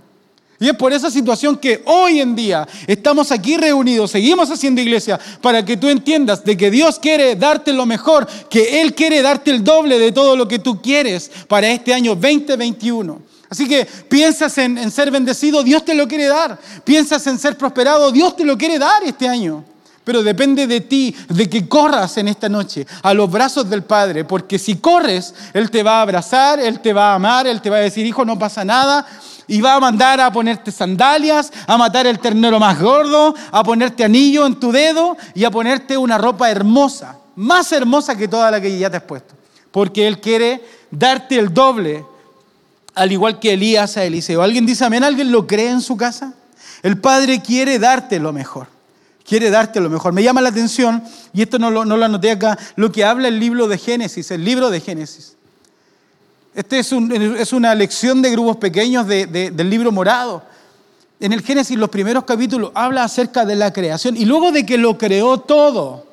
Y 0.60 0.68
es 0.68 0.76
por 0.76 0.92
esa 0.92 1.12
situación 1.12 1.58
que 1.58 1.84
hoy 1.86 2.20
en 2.20 2.36
día 2.36 2.68
estamos 2.88 3.32
aquí 3.32 3.58
reunidos, 3.58 4.12
seguimos 4.12 4.50
haciendo 4.50 4.82
iglesia, 4.82 5.20
para 5.40 5.64
que 5.64 5.78
tú 5.78 5.88
entiendas 5.88 6.44
de 6.44 6.58
que 6.58 6.72
Dios 6.72 6.98
quiere 6.98 7.36
darte 7.36 7.72
lo 7.74 7.86
mejor, 7.86 8.28
que 8.50 8.82
Él 8.82 8.96
quiere 8.96 9.22
darte 9.22 9.52
el 9.52 9.64
doble 9.64 10.00
de 10.00 10.12
todo 10.12 10.36
lo 10.36 10.48
que 10.48 10.58
tú 10.58 10.82
quieres 10.82 11.30
para 11.48 11.70
este 11.70 11.94
año 11.94 12.16
2021. 12.16 13.22
Así 13.50 13.68
que 13.68 13.86
piensas 13.86 14.58
en, 14.58 14.92
ser 14.92 15.12
bendecido, 15.12 15.64
Dios 15.64 15.86
te 15.86 15.94
lo 15.94 16.08
quiere 16.08 16.26
dar. 16.26 16.60
Piensas 16.84 17.26
en 17.28 17.38
ser 17.38 17.58
prosperado, 17.58 18.12
Dios 18.12 18.36
te 18.36 18.44
lo 18.44 18.58
quiere 18.58 18.78
dar 18.80 19.04
este 19.04 19.28
año. 19.28 19.64
Pero 20.08 20.24
depende 20.24 20.68
de 20.68 20.80
ti, 20.80 21.14
de 21.28 21.50
que 21.50 21.68
corras 21.68 22.16
en 22.16 22.30
esta 22.30 22.48
noche 22.48 22.88
a 23.04 23.14
los 23.14 23.30
brazos 23.30 23.70
del 23.70 23.84
Padre, 23.84 24.24
porque 24.24 24.58
si 24.58 24.78
corres, 24.78 25.36
Él 25.54 25.70
te 25.70 25.84
va 25.84 26.00
a 26.00 26.02
abrazar, 26.04 26.62
Él 26.62 26.80
te 26.80 26.94
va 26.94 27.12
a 27.12 27.16
amar, 27.16 27.46
Él 27.46 27.60
te 27.60 27.70
va 27.70 27.76
a 27.76 27.82
decir, 27.82 28.06
hijo, 28.06 28.24
no 28.24 28.40
pasa 28.40 28.64
nada, 28.64 29.06
y 29.48 29.60
va 29.60 29.74
a 29.74 29.82
mandar 29.82 30.22
a 30.22 30.32
ponerte 30.32 30.72
sandalias, 30.72 31.52
a 31.68 31.78
matar 31.78 32.08
el 32.08 32.20
ternero 32.20 32.58
más 32.58 32.80
gordo, 32.80 33.36
a 33.52 33.62
ponerte 33.66 34.06
anillo 34.06 34.46
en 34.46 34.58
tu 34.58 34.72
dedo 34.72 35.18
y 35.36 35.44
a 35.44 35.52
ponerte 35.52 35.98
una 35.98 36.18
ropa 36.18 36.50
hermosa, 36.50 37.18
más 37.36 37.70
hermosa 37.74 38.16
que 38.16 38.30
toda 38.30 38.50
la 38.50 38.62
que 38.62 38.80
ya 38.80 38.90
te 38.90 38.96
has 38.96 39.04
puesto. 39.04 39.36
Porque 39.72 40.08
Él 40.08 40.22
quiere 40.22 40.64
darte 40.90 41.38
el 41.38 41.54
doble, 41.54 42.06
al 42.96 43.12
igual 43.12 43.40
que 43.40 43.56
Elías 43.56 43.98
a 43.98 44.06
Eliseo. 44.06 44.42
¿Alguien 44.42 44.66
dice 44.66 44.86
amén? 44.86 45.04
¿Alguien 45.04 45.34
lo 45.34 45.46
cree 45.46 45.70
en 45.70 45.82
su 45.82 45.98
casa? 45.98 46.34
El 46.82 46.98
Padre 46.98 47.42
quiere 47.42 47.78
darte 47.78 48.20
lo 48.20 48.32
mejor. 48.32 48.77
Quiere 49.28 49.50
darte 49.50 49.82
lo 49.82 49.90
mejor. 49.90 50.14
Me 50.14 50.24
llama 50.24 50.40
la 50.42 50.50
atención, 50.50 51.04
y 51.34 51.42
esto 51.42 51.60
no 51.60 51.70
lo, 51.70 51.84
no 51.84 51.98
lo 51.98 52.06
anoté 52.06 52.32
acá, 52.32 52.58
lo 52.78 52.92
que 52.92 53.04
habla 53.04 53.28
el 53.28 53.40
libro 53.40 53.68
de 53.68 53.78
Génesis, 53.78 54.32
el 54.32 54.46
libro 54.46 54.70
de 54.70 54.80
Génesis. 54.80 55.36
Este 56.56 56.80
es, 56.80 56.92
es 56.92 57.54
una 57.54 57.76
lección 57.76 58.22
de 58.22 58.32
grupos 58.32 58.58
pequeños 58.58 59.06
del 59.06 59.70
libro 59.70 59.92
morado. 59.92 60.44
En 61.20 61.34
el 61.34 61.42
Génesis, 61.42 61.78
los 61.78 61.90
primeros 61.90 62.24
capítulos, 62.24 62.72
habla 62.74 63.04
acerca 63.04 63.46
de 63.46 63.56
la 63.56 63.74
creación. 63.74 64.16
Y 64.16 64.26
luego 64.26 64.52
de 64.52 64.66
que 64.66 64.78
lo 64.78 64.98
creó 64.98 65.40
todo, 65.40 66.06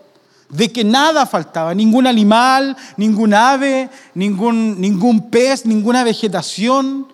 de 0.48 0.72
que 0.72 0.82
nada 0.82 1.24
faltaba, 1.24 1.74
ningún 1.74 2.06
animal, 2.06 2.76
ningún 2.96 3.32
ave, 3.32 3.88
ningún, 4.14 4.80
ningún 4.80 5.30
pez, 5.30 5.64
ninguna 5.64 6.04
vegetación. 6.04 7.06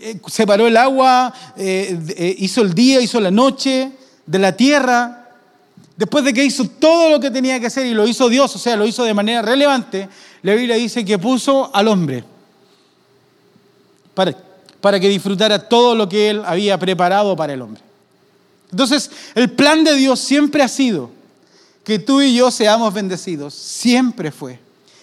Eh, 0.00 0.20
separó 0.28 0.66
el 0.66 0.76
agua, 0.76 1.34
eh, 1.56 1.98
eh, 2.16 2.36
hizo 2.38 2.62
el 2.62 2.74
día, 2.74 3.00
hizo 3.00 3.20
la 3.20 3.30
noche 3.30 3.92
de 4.24 4.38
la 4.38 4.52
tierra. 4.56 5.21
Después 6.02 6.24
de 6.24 6.34
que 6.34 6.44
hizo 6.44 6.64
todo 6.64 7.10
lo 7.10 7.20
que 7.20 7.30
tenía 7.30 7.60
que 7.60 7.68
hacer 7.68 7.86
y 7.86 7.94
lo 7.94 8.08
hizo 8.08 8.28
Dios, 8.28 8.56
o 8.56 8.58
sea, 8.58 8.74
lo 8.74 8.84
hizo 8.84 9.04
de 9.04 9.14
manera 9.14 9.40
relevante, 9.40 10.08
la 10.42 10.52
Biblia 10.52 10.74
dice 10.74 11.04
que 11.04 11.16
puso 11.16 11.70
al 11.72 11.86
hombre 11.86 12.24
para, 14.12 14.36
para 14.80 14.98
que 14.98 15.08
disfrutara 15.08 15.68
todo 15.68 15.94
lo 15.94 16.08
que 16.08 16.30
él 16.30 16.42
había 16.44 16.76
preparado 16.76 17.36
para 17.36 17.52
el 17.52 17.62
hombre. 17.62 17.80
Entonces, 18.72 19.12
el 19.36 19.52
plan 19.52 19.84
de 19.84 19.94
Dios 19.94 20.18
siempre 20.18 20.64
ha 20.64 20.66
sido 20.66 21.08
que 21.84 22.00
tú 22.00 22.20
y 22.20 22.34
yo 22.34 22.50
seamos 22.50 22.92
bendecidos. 22.92 23.54
Siempre 23.54 24.32
fue. 24.32 24.58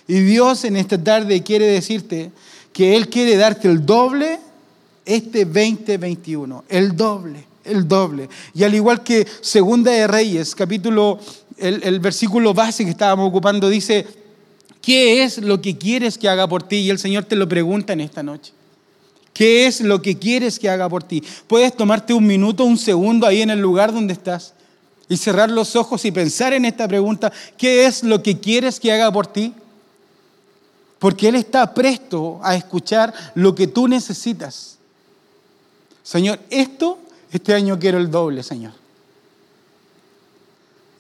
Y 0.06 0.20
Dios 0.20 0.66
en 0.66 0.76
esta 0.76 1.02
tarde 1.02 1.42
quiere 1.44 1.68
decirte 1.68 2.30
que 2.74 2.98
Él 2.98 3.08
quiere 3.08 3.38
darte 3.38 3.70
el 3.70 3.86
doble 3.86 4.42
este 5.06 5.46
2021. 5.46 6.66
El 6.68 6.94
doble, 6.98 7.46
el 7.64 7.88
doble. 7.88 8.30
Y 8.54 8.64
al 8.64 8.74
igual 8.74 9.04
que 9.04 9.28
Segunda 9.42 9.92
de 9.92 10.08
Reyes, 10.08 10.56
capítulo, 10.56 11.20
el, 11.58 11.82
el 11.84 12.00
versículo 12.00 12.54
base 12.54 12.84
que 12.84 12.92
estábamos 12.92 13.30
ocupando 13.30 13.70
dice, 13.70 14.06
¿qué 14.82 15.24
es 15.24 15.38
lo 15.40 15.62
que 15.62 15.78
quieres 15.78 16.18
que 16.18 16.30
haga 16.30 16.48
por 16.48 16.64
ti? 16.64 16.78
Y 16.78 16.90
el 16.90 17.00
Señor 17.00 17.26
te 17.26 17.36
lo 17.36 17.48
pregunta 17.48 17.94
en 17.94 18.02
esta 18.02 18.24
noche. 18.24 18.54
¿Qué 19.34 19.68
es 19.68 19.82
lo 19.82 20.02
que 20.02 20.18
quieres 20.18 20.60
que 20.60 20.70
haga 20.70 20.90
por 20.90 21.04
ti? 21.04 21.24
Puedes 21.48 21.76
tomarte 21.76 22.14
un 22.14 22.28
minuto, 22.28 22.66
un 22.66 22.78
segundo 22.78 23.26
ahí 23.26 23.42
en 23.42 23.50
el 23.50 23.60
lugar 23.60 23.94
donde 23.94 24.14
estás 24.14 24.54
y 25.10 25.18
cerrar 25.18 25.50
los 25.50 25.76
ojos 25.76 26.06
y 26.06 26.12
pensar 26.12 26.54
en 26.54 26.66
esta 26.66 26.88
pregunta, 26.88 27.34
¿qué 27.58 27.88
es 27.88 28.04
lo 28.04 28.22
que 28.22 28.40
quieres 28.40 28.80
que 28.80 28.92
haga 28.92 29.12
por 29.12 29.26
ti? 29.26 29.54
Porque 31.00 31.30
Él 31.30 31.36
está 31.36 31.74
presto 31.74 32.40
a 32.44 32.56
escuchar 32.56 33.12
lo 33.34 33.56
que 33.56 33.66
tú 33.66 33.88
necesitas. 33.88 34.78
Señor, 36.04 36.40
esto, 36.52 37.00
este 37.32 37.54
año 37.54 37.78
quiero 37.80 37.98
el 37.98 38.10
doble, 38.10 38.44
Señor. 38.44 38.74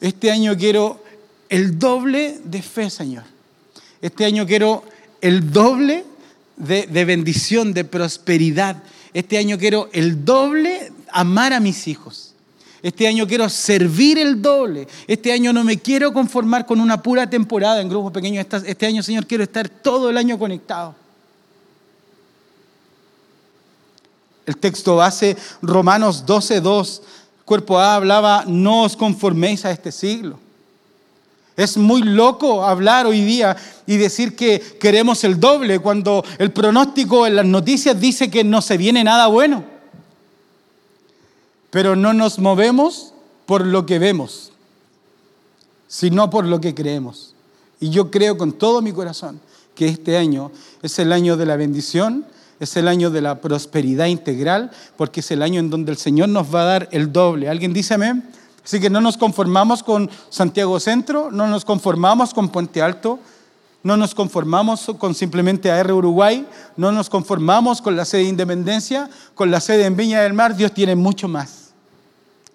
Este 0.02 0.32
año 0.32 0.56
quiero 0.58 1.04
el 1.50 1.78
doble 1.80 2.40
de 2.44 2.62
fe, 2.62 2.90
Señor. 2.90 3.24
Este 4.02 4.26
año 4.26 4.46
quiero 4.46 4.84
el 5.22 5.52
doble 5.52 6.06
de, 6.56 7.06
bendición, 7.06 7.74
de 7.74 7.84
prosperidad. 7.84 8.82
Este 9.14 9.38
año 9.38 9.58
quiero 9.58 9.90
el 9.92 10.24
doble 10.24 10.92
amar 11.12 11.54
a 11.54 11.60
mis 11.60 11.88
hijos. 11.88 12.34
Este 12.82 13.08
año 13.08 13.28
quiero 13.28 13.50
servir 13.50 14.18
el 14.18 14.42
doble. 14.42 14.88
Este 15.08 15.34
año 15.34 15.52
no 15.52 15.64
me 15.64 15.80
quiero 15.80 16.14
conformar 16.14 16.66
con 16.66 16.80
una 16.80 17.02
pura 17.02 17.30
temporada 17.30 17.82
en 17.82 17.90
grupos 17.90 18.14
pequeños. 18.14 18.46
Este 18.66 18.86
año, 18.86 19.04
Señor, 19.04 19.26
quiero 19.26 19.44
estar 19.44 19.68
todo 19.68 20.10
el 20.10 20.18
año 20.18 20.40
conectado. 20.40 20.96
El 24.50 24.58
texto 24.58 24.96
base, 24.96 25.38
Romanos 25.62 26.26
12.2, 26.26 27.02
cuerpo 27.46 27.78
A 27.78 27.94
hablaba, 27.94 28.46
no 28.48 28.82
os 28.84 28.98
conforméis 28.98 29.64
a 29.64 29.72
este 29.72 29.92
siglo. 29.92 30.40
Es 31.56 31.78
muy 31.78 32.02
loco 32.02 32.66
hablar 32.66 33.06
hoy 33.06 33.22
día 33.22 33.56
y 33.86 33.98
decir 33.98 34.36
que 34.36 34.60
queremos 34.80 35.24
el 35.24 35.40
doble 35.40 35.78
cuando 35.78 36.26
el 36.40 36.52
pronóstico 36.52 37.28
en 37.28 37.36
las 37.36 37.46
noticias 37.46 38.00
dice 38.00 38.32
que 38.32 38.44
no 38.44 38.62
se 38.62 38.78
viene 38.78 39.04
nada 39.04 39.28
bueno 39.28 39.80
pero 41.70 41.96
no 41.96 42.14
nos 42.14 42.40
movemos 42.40 43.14
por 43.46 43.66
lo 43.66 43.86
que 43.86 44.00
vemos, 44.00 44.52
sino 45.88 46.30
por 46.30 46.46
lo 46.46 46.60
que 46.60 46.74
creemos. 46.74 47.36
Y 47.80 47.90
yo 47.90 48.12
creo 48.12 48.38
con 48.38 48.54
todo 48.54 48.82
mi 48.82 48.92
corazón 48.92 49.40
que 49.76 49.88
este 49.88 50.18
año 50.18 50.52
es 50.82 51.00
el 51.00 51.14
año 51.14 51.38
de 51.38 51.46
la 51.46 51.56
bendición, 51.56 52.26
es 52.60 52.76
el 52.78 52.88
año 52.88 53.10
de 53.10 53.22
la 53.22 53.42
prosperidad 53.42 54.08
integral, 54.08 54.72
porque 54.98 55.22
es 55.22 55.32
el 55.32 55.42
año 55.42 55.60
en 55.60 55.70
donde 55.70 55.92
el 55.92 55.98
Señor 55.98 56.30
nos 56.30 56.54
va 56.54 56.62
a 56.62 56.66
dar 56.66 56.90
el 56.92 57.12
doble. 57.12 57.50
¿Alguien 57.50 57.74
dice 57.74 57.94
amén? 57.94 58.30
Así 58.64 58.80
que 58.80 58.90
no 58.90 59.02
nos 59.02 59.18
conformamos 59.18 59.82
con 59.82 60.10
Santiago 60.30 60.80
Centro, 60.80 61.32
no 61.32 61.48
nos 61.48 61.66
conformamos 61.66 62.34
con 62.34 62.50
Puente 62.50 62.82
Alto, 62.82 63.20
no 63.82 63.96
nos 63.96 64.14
conformamos 64.14 64.92
con 64.98 65.16
simplemente 65.16 65.72
AR 65.72 65.92
Uruguay, 65.92 66.46
no 66.76 66.92
nos 66.92 67.10
conformamos 67.10 67.82
con 67.82 67.96
la 67.96 68.06
sede 68.06 68.24
de 68.24 68.30
Independencia, 68.30 69.10
con 69.36 69.50
la 69.50 69.62
sede 69.62 69.86
en 69.86 69.96
Viña 69.96 70.22
del 70.22 70.34
Mar, 70.34 70.56
Dios 70.56 70.74
tiene 70.74 70.96
mucho 70.96 71.28
más 71.28 71.70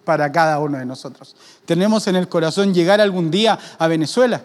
para 0.05 0.31
cada 0.31 0.59
uno 0.59 0.79
de 0.79 0.85
nosotros. 0.85 1.35
Tenemos 1.65 2.07
en 2.07 2.17
el 2.17 2.29
corazón 2.29 2.75
llegar 2.75 3.01
algún 3.01 3.31
día 3.31 3.59
a 3.79 3.89
Venezuela, 3.89 4.43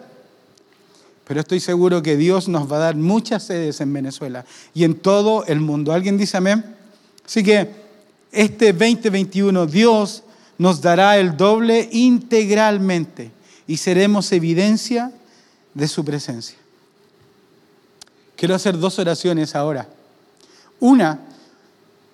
pero 1.30 1.42
estoy 1.42 1.60
seguro 1.60 2.02
que 2.02 2.16
Dios 2.16 2.48
nos 2.48 2.68
va 2.68 2.78
a 2.78 2.80
dar 2.80 2.96
muchas 2.96 3.44
sedes 3.44 3.80
en 3.80 3.92
Venezuela 3.92 4.44
y 4.74 4.82
en 4.82 4.96
todo 4.96 5.44
el 5.46 5.60
mundo. 5.60 5.92
¿Alguien 5.92 6.18
dice 6.18 6.36
amén? 6.38 6.74
Así 7.24 7.44
que 7.44 7.70
este 8.32 8.72
2021 8.72 9.64
Dios 9.66 10.24
nos 10.58 10.80
dará 10.80 11.18
el 11.18 11.36
doble 11.36 11.88
integralmente 11.92 13.30
y 13.68 13.76
seremos 13.76 14.32
evidencia 14.32 15.12
de 15.72 15.86
su 15.86 16.04
presencia. 16.04 16.58
Quiero 18.34 18.56
hacer 18.56 18.76
dos 18.76 18.98
oraciones 18.98 19.54
ahora. 19.54 19.88
Una, 20.80 21.20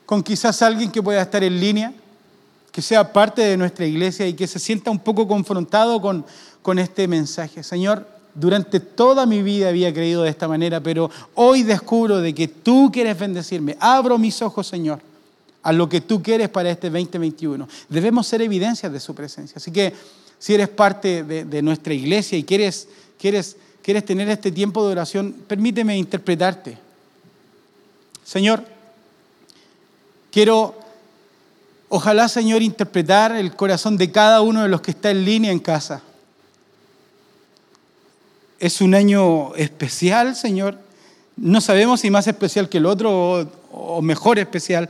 con 0.04 0.22
quizás 0.22 0.60
alguien 0.60 0.92
que 0.92 1.02
pueda 1.02 1.22
estar 1.22 1.42
en 1.42 1.58
línea 1.58 1.94
que 2.70 2.82
sea 2.82 3.14
parte 3.14 3.40
de 3.40 3.56
nuestra 3.56 3.86
iglesia 3.86 4.28
y 4.28 4.34
que 4.34 4.46
se 4.46 4.58
sienta 4.58 4.90
un 4.90 4.98
poco 4.98 5.26
confrontado 5.26 6.02
con, 6.02 6.26
con 6.60 6.78
este 6.78 7.08
mensaje. 7.08 7.62
Señor, 7.62 8.15
durante 8.38 8.80
toda 8.80 9.26
mi 9.26 9.42
vida 9.42 9.68
había 9.68 9.92
creído 9.92 10.22
de 10.22 10.30
esta 10.30 10.46
manera, 10.46 10.80
pero 10.80 11.10
hoy 11.34 11.62
descubro 11.62 12.20
de 12.20 12.34
que 12.34 12.48
tú 12.48 12.90
quieres 12.92 13.18
bendecirme. 13.18 13.76
Abro 13.80 14.18
mis 14.18 14.42
ojos, 14.42 14.66
Señor, 14.66 15.00
a 15.62 15.72
lo 15.72 15.88
que 15.88 16.02
tú 16.02 16.22
quieres 16.22 16.48
para 16.48 16.70
este 16.70 16.90
2021. 16.90 17.66
Debemos 17.88 18.26
ser 18.26 18.42
evidencias 18.42 18.92
de 18.92 19.00
su 19.00 19.14
presencia. 19.14 19.54
Así 19.56 19.70
que 19.70 19.92
si 20.38 20.54
eres 20.54 20.68
parte 20.68 21.24
de, 21.24 21.62
nuestra 21.62 21.94
iglesia 21.94 22.36
y 22.36 22.44
quieres, 22.44 22.88
quieres, 23.18 23.56
quieres 23.82 24.04
tener 24.04 24.28
este 24.28 24.52
tiempo 24.52 24.84
de 24.84 24.92
oración, 24.92 25.34
permíteme 25.48 25.96
interpretarte. 25.96 26.78
Señor, 28.22 28.62
quiero 30.30 30.86
Ojalá, 31.88 32.28
Señor, 32.28 32.62
interpretar 32.62 33.36
el 33.36 33.54
corazón 33.54 33.96
de 33.96 34.10
cada 34.10 34.40
uno 34.40 34.62
de 34.62 34.68
los 34.68 34.80
que 34.80 34.90
está 34.90 35.10
en 35.10 35.24
línea 35.24 35.52
en 35.52 35.60
casa. 35.60 36.02
Es 38.58 38.80
un 38.80 38.94
año 38.94 39.54
especial, 39.54 40.34
Señor. 40.34 40.78
No 41.36 41.60
sabemos 41.60 42.00
si 42.00 42.10
más 42.10 42.26
especial 42.26 42.68
que 42.68 42.78
el 42.78 42.86
otro 42.86 43.50
o, 43.70 44.00
mejor 44.00 44.38
especial, 44.38 44.88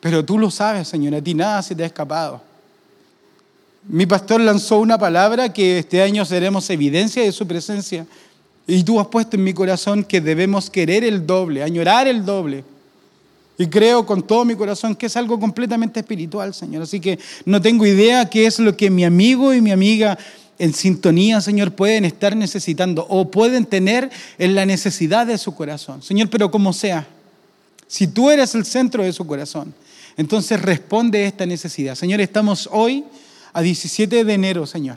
pero 0.00 0.24
tú 0.24 0.38
lo 0.38 0.50
sabes, 0.50 0.88
Señor. 0.88 1.14
A 1.14 1.22
ti 1.22 1.32
nada 1.32 1.62
se 1.62 1.74
te 1.74 1.82
ha 1.82 1.86
escapado. 1.86 2.42
Mi 3.88 4.04
pastor 4.04 4.40
lanzó 4.40 4.78
una 4.78 4.98
palabra 4.98 5.52
que 5.52 5.78
este 5.78 6.02
año 6.02 6.24
seremos 6.24 6.68
evidencia 6.68 7.22
de 7.22 7.32
su 7.32 7.46
presencia. 7.46 8.06
Y 8.66 8.82
tú 8.82 9.00
has 9.00 9.06
puesto 9.06 9.36
en 9.36 9.44
mi 9.44 9.54
corazón 9.54 10.04
que 10.04 10.20
debemos 10.20 10.68
querer 10.68 11.04
el 11.04 11.26
doble, 11.26 11.62
añorar 11.62 12.08
el 12.08 12.24
doble. 12.24 12.64
Y 13.56 13.68
creo 13.68 14.04
con 14.04 14.22
todo 14.22 14.44
mi 14.44 14.54
corazón 14.54 14.94
que 14.94 15.06
es 15.06 15.16
algo 15.16 15.40
completamente 15.40 16.00
espiritual, 16.00 16.52
Señor. 16.52 16.82
Así 16.82 17.00
que 17.00 17.18
no 17.46 17.62
tengo 17.62 17.86
idea 17.86 18.28
qué 18.28 18.44
es 18.44 18.58
lo 18.58 18.76
que 18.76 18.90
mi 18.90 19.04
amigo 19.04 19.54
y 19.54 19.62
mi 19.62 19.72
amiga 19.72 20.18
en 20.58 20.72
sintonía, 20.72 21.40
Señor, 21.40 21.72
pueden 21.72 22.04
estar 22.04 22.36
necesitando 22.36 23.06
o 23.08 23.30
pueden 23.30 23.66
tener 23.66 24.10
en 24.38 24.54
la 24.54 24.64
necesidad 24.66 25.26
de 25.26 25.38
su 25.38 25.54
corazón. 25.54 26.02
Señor, 26.02 26.30
pero 26.30 26.50
como 26.50 26.72
sea, 26.72 27.06
si 27.86 28.06
tú 28.06 28.30
eres 28.30 28.54
el 28.54 28.64
centro 28.64 29.02
de 29.04 29.12
su 29.12 29.26
corazón, 29.26 29.74
entonces 30.16 30.60
responde 30.60 31.24
a 31.24 31.28
esta 31.28 31.46
necesidad. 31.46 31.94
Señor, 31.94 32.20
estamos 32.20 32.68
hoy 32.72 33.04
a 33.52 33.62
17 33.62 34.24
de 34.24 34.32
enero, 34.32 34.66
Señor. 34.66 34.96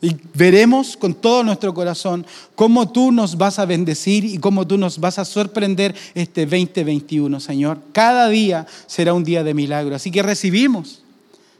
Y 0.00 0.14
veremos 0.34 0.96
con 0.96 1.14
todo 1.14 1.42
nuestro 1.42 1.72
corazón 1.72 2.26
cómo 2.54 2.90
tú 2.90 3.12
nos 3.12 3.38
vas 3.38 3.58
a 3.58 3.64
bendecir 3.64 4.24
y 4.24 4.38
cómo 4.38 4.66
tú 4.66 4.76
nos 4.76 4.98
vas 4.98 5.18
a 5.18 5.24
sorprender 5.24 5.94
este 6.14 6.44
2021, 6.44 7.40
Señor. 7.40 7.78
Cada 7.92 8.28
día 8.28 8.66
será 8.86 9.14
un 9.14 9.24
día 9.24 9.42
de 9.42 9.54
milagro. 9.54 9.96
Así 9.96 10.10
que 10.10 10.22
recibimos. 10.22 11.02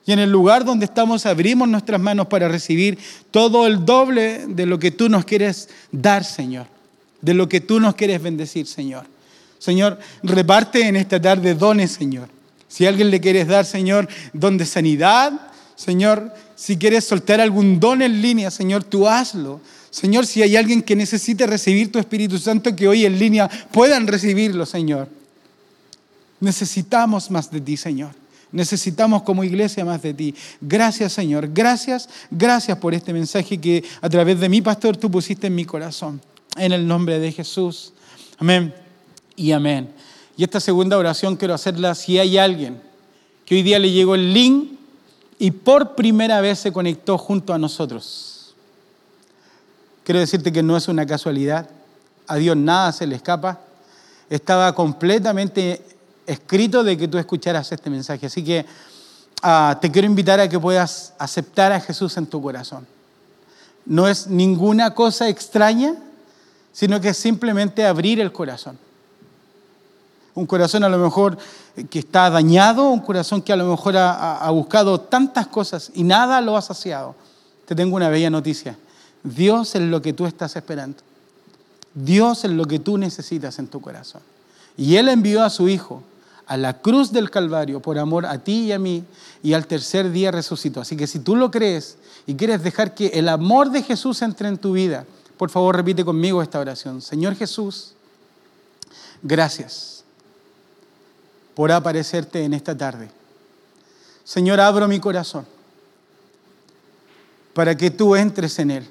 Y 0.06 0.12
en 0.12 0.20
el 0.20 0.30
lugar 0.30 0.64
donde 0.64 0.84
estamos 0.84 1.26
abrimos 1.26 1.68
nuestras 1.68 2.00
manos 2.00 2.28
para 2.28 2.48
recibir 2.48 2.96
todo 3.32 3.66
el 3.66 3.84
doble 3.84 4.46
de 4.46 4.64
lo 4.64 4.78
que 4.78 4.92
tú 4.92 5.08
nos 5.08 5.24
quieres 5.24 5.68
dar, 5.90 6.24
Señor. 6.24 6.66
De 7.20 7.34
lo 7.34 7.48
que 7.48 7.60
tú 7.60 7.80
nos 7.80 7.96
quieres 7.96 8.22
bendecir, 8.22 8.68
Señor. 8.68 9.04
Señor, 9.58 9.98
reparte 10.22 10.86
en 10.86 10.94
esta 10.94 11.20
tarde 11.20 11.54
dones, 11.54 11.90
Señor. 11.90 12.28
Si 12.68 12.86
a 12.86 12.88
alguien 12.88 13.10
le 13.10 13.20
quieres 13.20 13.48
dar, 13.48 13.64
Señor, 13.64 14.08
don 14.32 14.56
de 14.58 14.64
sanidad, 14.66 15.32
Señor, 15.74 16.32
si 16.54 16.76
quieres 16.76 17.04
soltar 17.04 17.40
algún 17.40 17.80
don 17.80 18.00
en 18.00 18.22
línea, 18.22 18.52
Señor, 18.52 18.84
tú 18.84 19.08
hazlo. 19.08 19.60
Señor, 19.90 20.26
si 20.26 20.42
hay 20.42 20.56
alguien 20.56 20.82
que 20.82 20.94
necesite 20.94 21.46
recibir 21.46 21.90
tu 21.90 21.98
Espíritu 21.98 22.38
Santo, 22.38 22.76
que 22.76 22.86
hoy 22.86 23.06
en 23.06 23.18
línea 23.18 23.48
puedan 23.72 24.06
recibirlo, 24.06 24.66
Señor. 24.66 25.08
Necesitamos 26.38 27.30
más 27.30 27.50
de 27.50 27.60
ti, 27.60 27.76
Señor. 27.76 28.10
Necesitamos 28.56 29.22
como 29.22 29.44
iglesia 29.44 29.84
más 29.84 30.00
de 30.00 30.14
ti. 30.14 30.34
Gracias, 30.62 31.12
Señor. 31.12 31.50
Gracias, 31.52 32.08
gracias 32.30 32.78
por 32.78 32.94
este 32.94 33.12
mensaje 33.12 33.58
que 33.58 33.84
a 34.00 34.08
través 34.08 34.40
de 34.40 34.48
mi 34.48 34.62
pastor 34.62 34.96
tú 34.96 35.10
pusiste 35.10 35.48
en 35.48 35.54
mi 35.54 35.66
corazón. 35.66 36.22
En 36.56 36.72
el 36.72 36.88
nombre 36.88 37.18
de 37.18 37.30
Jesús. 37.32 37.92
Amén 38.38 38.72
y 39.36 39.52
amén. 39.52 39.90
Y 40.38 40.44
esta 40.44 40.58
segunda 40.58 40.96
oración 40.96 41.36
quiero 41.36 41.52
hacerla 41.52 41.94
si 41.94 42.18
hay 42.18 42.38
alguien 42.38 42.80
que 43.44 43.56
hoy 43.56 43.62
día 43.62 43.78
le 43.78 43.90
llegó 43.90 44.14
el 44.14 44.32
link 44.32 44.70
y 45.38 45.50
por 45.50 45.94
primera 45.94 46.40
vez 46.40 46.58
se 46.58 46.72
conectó 46.72 47.18
junto 47.18 47.52
a 47.52 47.58
nosotros. 47.58 48.54
Quiero 50.02 50.18
decirte 50.18 50.50
que 50.50 50.62
no 50.62 50.78
es 50.78 50.88
una 50.88 51.04
casualidad. 51.04 51.68
A 52.26 52.36
Dios 52.36 52.56
nada 52.56 52.90
se 52.92 53.06
le 53.06 53.16
escapa. 53.16 53.60
Estaba 54.30 54.74
completamente 54.74 55.82
escrito 56.26 56.84
de 56.84 56.96
que 56.96 57.08
tú 57.08 57.18
escucharas 57.18 57.70
este 57.72 57.90
mensaje. 57.90 58.26
Así 58.26 58.42
que 58.44 58.66
ah, 59.42 59.78
te 59.80 59.90
quiero 59.90 60.06
invitar 60.06 60.40
a 60.40 60.48
que 60.48 60.58
puedas 60.58 61.12
aceptar 61.18 61.72
a 61.72 61.80
Jesús 61.80 62.16
en 62.16 62.26
tu 62.26 62.42
corazón. 62.42 62.86
No 63.84 64.08
es 64.08 64.26
ninguna 64.26 64.94
cosa 64.94 65.28
extraña, 65.28 65.94
sino 66.72 67.00
que 67.00 67.10
es 67.10 67.16
simplemente 67.16 67.86
abrir 67.86 68.20
el 68.20 68.32
corazón. 68.32 68.78
Un 70.34 70.44
corazón 70.44 70.84
a 70.84 70.88
lo 70.88 70.98
mejor 70.98 71.38
que 71.88 72.00
está 72.00 72.28
dañado, 72.28 72.90
un 72.90 73.00
corazón 73.00 73.40
que 73.40 73.52
a 73.52 73.56
lo 73.56 73.70
mejor 73.70 73.96
ha, 73.96 74.38
ha 74.38 74.50
buscado 74.50 75.00
tantas 75.00 75.46
cosas 75.46 75.90
y 75.94 76.02
nada 76.02 76.40
lo 76.40 76.56
ha 76.56 76.62
saciado. 76.62 77.14
Te 77.64 77.74
tengo 77.74 77.96
una 77.96 78.10
bella 78.10 78.28
noticia. 78.28 78.76
Dios 79.22 79.74
es 79.74 79.82
lo 79.82 80.02
que 80.02 80.12
tú 80.12 80.26
estás 80.26 80.54
esperando. 80.56 80.98
Dios 81.94 82.44
es 82.44 82.50
lo 82.50 82.66
que 82.66 82.78
tú 82.78 82.98
necesitas 82.98 83.58
en 83.58 83.68
tu 83.68 83.80
corazón. 83.80 84.20
Y 84.76 84.96
Él 84.96 85.08
envió 85.08 85.42
a 85.42 85.48
su 85.48 85.68
Hijo 85.68 86.02
a 86.46 86.56
la 86.56 86.80
cruz 86.80 87.12
del 87.12 87.30
Calvario 87.30 87.80
por 87.80 87.98
amor 87.98 88.24
a 88.24 88.38
ti 88.38 88.66
y 88.66 88.72
a 88.72 88.78
mí, 88.78 89.04
y 89.42 89.52
al 89.52 89.66
tercer 89.66 90.10
día 90.10 90.30
resucitó. 90.30 90.80
Así 90.80 90.96
que 90.96 91.06
si 91.06 91.18
tú 91.18 91.36
lo 91.36 91.50
crees 91.50 91.98
y 92.26 92.34
quieres 92.34 92.62
dejar 92.62 92.94
que 92.94 93.08
el 93.08 93.28
amor 93.28 93.70
de 93.70 93.82
Jesús 93.82 94.22
entre 94.22 94.48
en 94.48 94.58
tu 94.58 94.72
vida, 94.72 95.04
por 95.36 95.50
favor 95.50 95.76
repite 95.76 96.04
conmigo 96.04 96.42
esta 96.42 96.60
oración. 96.60 97.02
Señor 97.02 97.34
Jesús, 97.34 97.92
gracias 99.22 100.04
por 101.54 101.72
aparecerte 101.72 102.44
en 102.44 102.54
esta 102.54 102.76
tarde. 102.76 103.10
Señor, 104.24 104.60
abro 104.60 104.88
mi 104.88 105.00
corazón 105.00 105.46
para 107.54 107.74
que 107.74 107.90
tú 107.90 108.14
entres 108.14 108.58
en 108.58 108.70
él, 108.70 108.86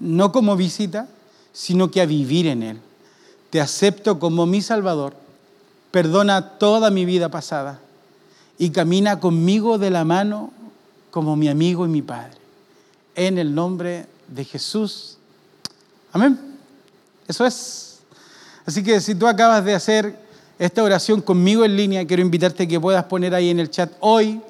no 0.00 0.32
como 0.32 0.56
visita, 0.56 1.06
sino 1.52 1.90
que 1.90 2.00
a 2.00 2.06
vivir 2.06 2.46
en 2.46 2.62
él. 2.62 2.80
Te 3.50 3.60
acepto 3.60 4.18
como 4.18 4.46
mi 4.46 4.62
Salvador 4.62 5.21
perdona 5.92 6.58
toda 6.58 6.90
mi 6.90 7.04
vida 7.04 7.28
pasada 7.28 7.78
y 8.58 8.70
camina 8.70 9.20
conmigo 9.20 9.78
de 9.78 9.90
la 9.90 10.04
mano 10.04 10.50
como 11.12 11.36
mi 11.36 11.48
amigo 11.48 11.86
y 11.86 11.88
mi 11.88 12.02
Padre. 12.02 12.38
En 13.14 13.38
el 13.38 13.54
nombre 13.54 14.06
de 14.26 14.44
Jesús. 14.44 15.18
Amén. 16.12 16.38
Eso 17.28 17.44
es. 17.44 18.00
Así 18.64 18.82
que 18.82 19.00
si 19.00 19.14
tú 19.14 19.28
acabas 19.28 19.64
de 19.64 19.74
hacer 19.74 20.18
esta 20.58 20.82
oración 20.82 21.20
conmigo 21.20 21.64
en 21.64 21.76
línea, 21.76 22.06
quiero 22.06 22.22
invitarte 22.22 22.64
a 22.64 22.66
que 22.66 22.80
puedas 22.80 23.04
poner 23.04 23.34
ahí 23.34 23.50
en 23.50 23.60
el 23.60 23.70
chat, 23.70 23.92
hoy 24.00 24.40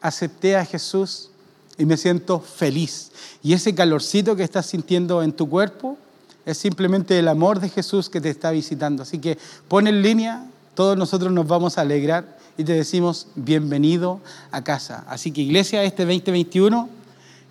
acepté 0.00 0.56
a 0.56 0.64
Jesús 0.64 1.30
y 1.78 1.84
me 1.84 1.96
siento 1.96 2.38
feliz. 2.40 3.10
Y 3.42 3.54
ese 3.54 3.74
calorcito 3.74 4.36
que 4.36 4.44
estás 4.44 4.66
sintiendo 4.66 5.22
en 5.22 5.32
tu 5.32 5.48
cuerpo 5.48 5.96
es 6.44 6.58
simplemente 6.58 7.18
el 7.18 7.26
amor 7.26 7.58
de 7.58 7.68
Jesús 7.68 8.08
que 8.08 8.20
te 8.20 8.30
está 8.30 8.50
visitando. 8.50 9.02
Así 9.02 9.18
que 9.18 9.38
pon 9.68 9.86
en 9.86 10.02
línea 10.02 10.46
todos 10.74 10.96
nosotros 10.96 11.32
nos 11.32 11.46
vamos 11.46 11.78
a 11.78 11.82
alegrar 11.82 12.38
y 12.56 12.64
te 12.64 12.72
decimos 12.72 13.26
bienvenido 13.34 14.20
a 14.50 14.62
casa. 14.62 15.04
Así 15.08 15.32
que 15.32 15.42
iglesia, 15.42 15.82
este 15.84 16.04
2021 16.04 16.88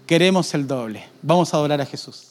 queremos 0.07 0.53
el 0.53 0.67
doble. 0.67 1.05
Vamos 1.21 1.53
a 1.53 1.57
adorar 1.57 1.81
a 1.81 1.85
Jesús. 1.85 2.30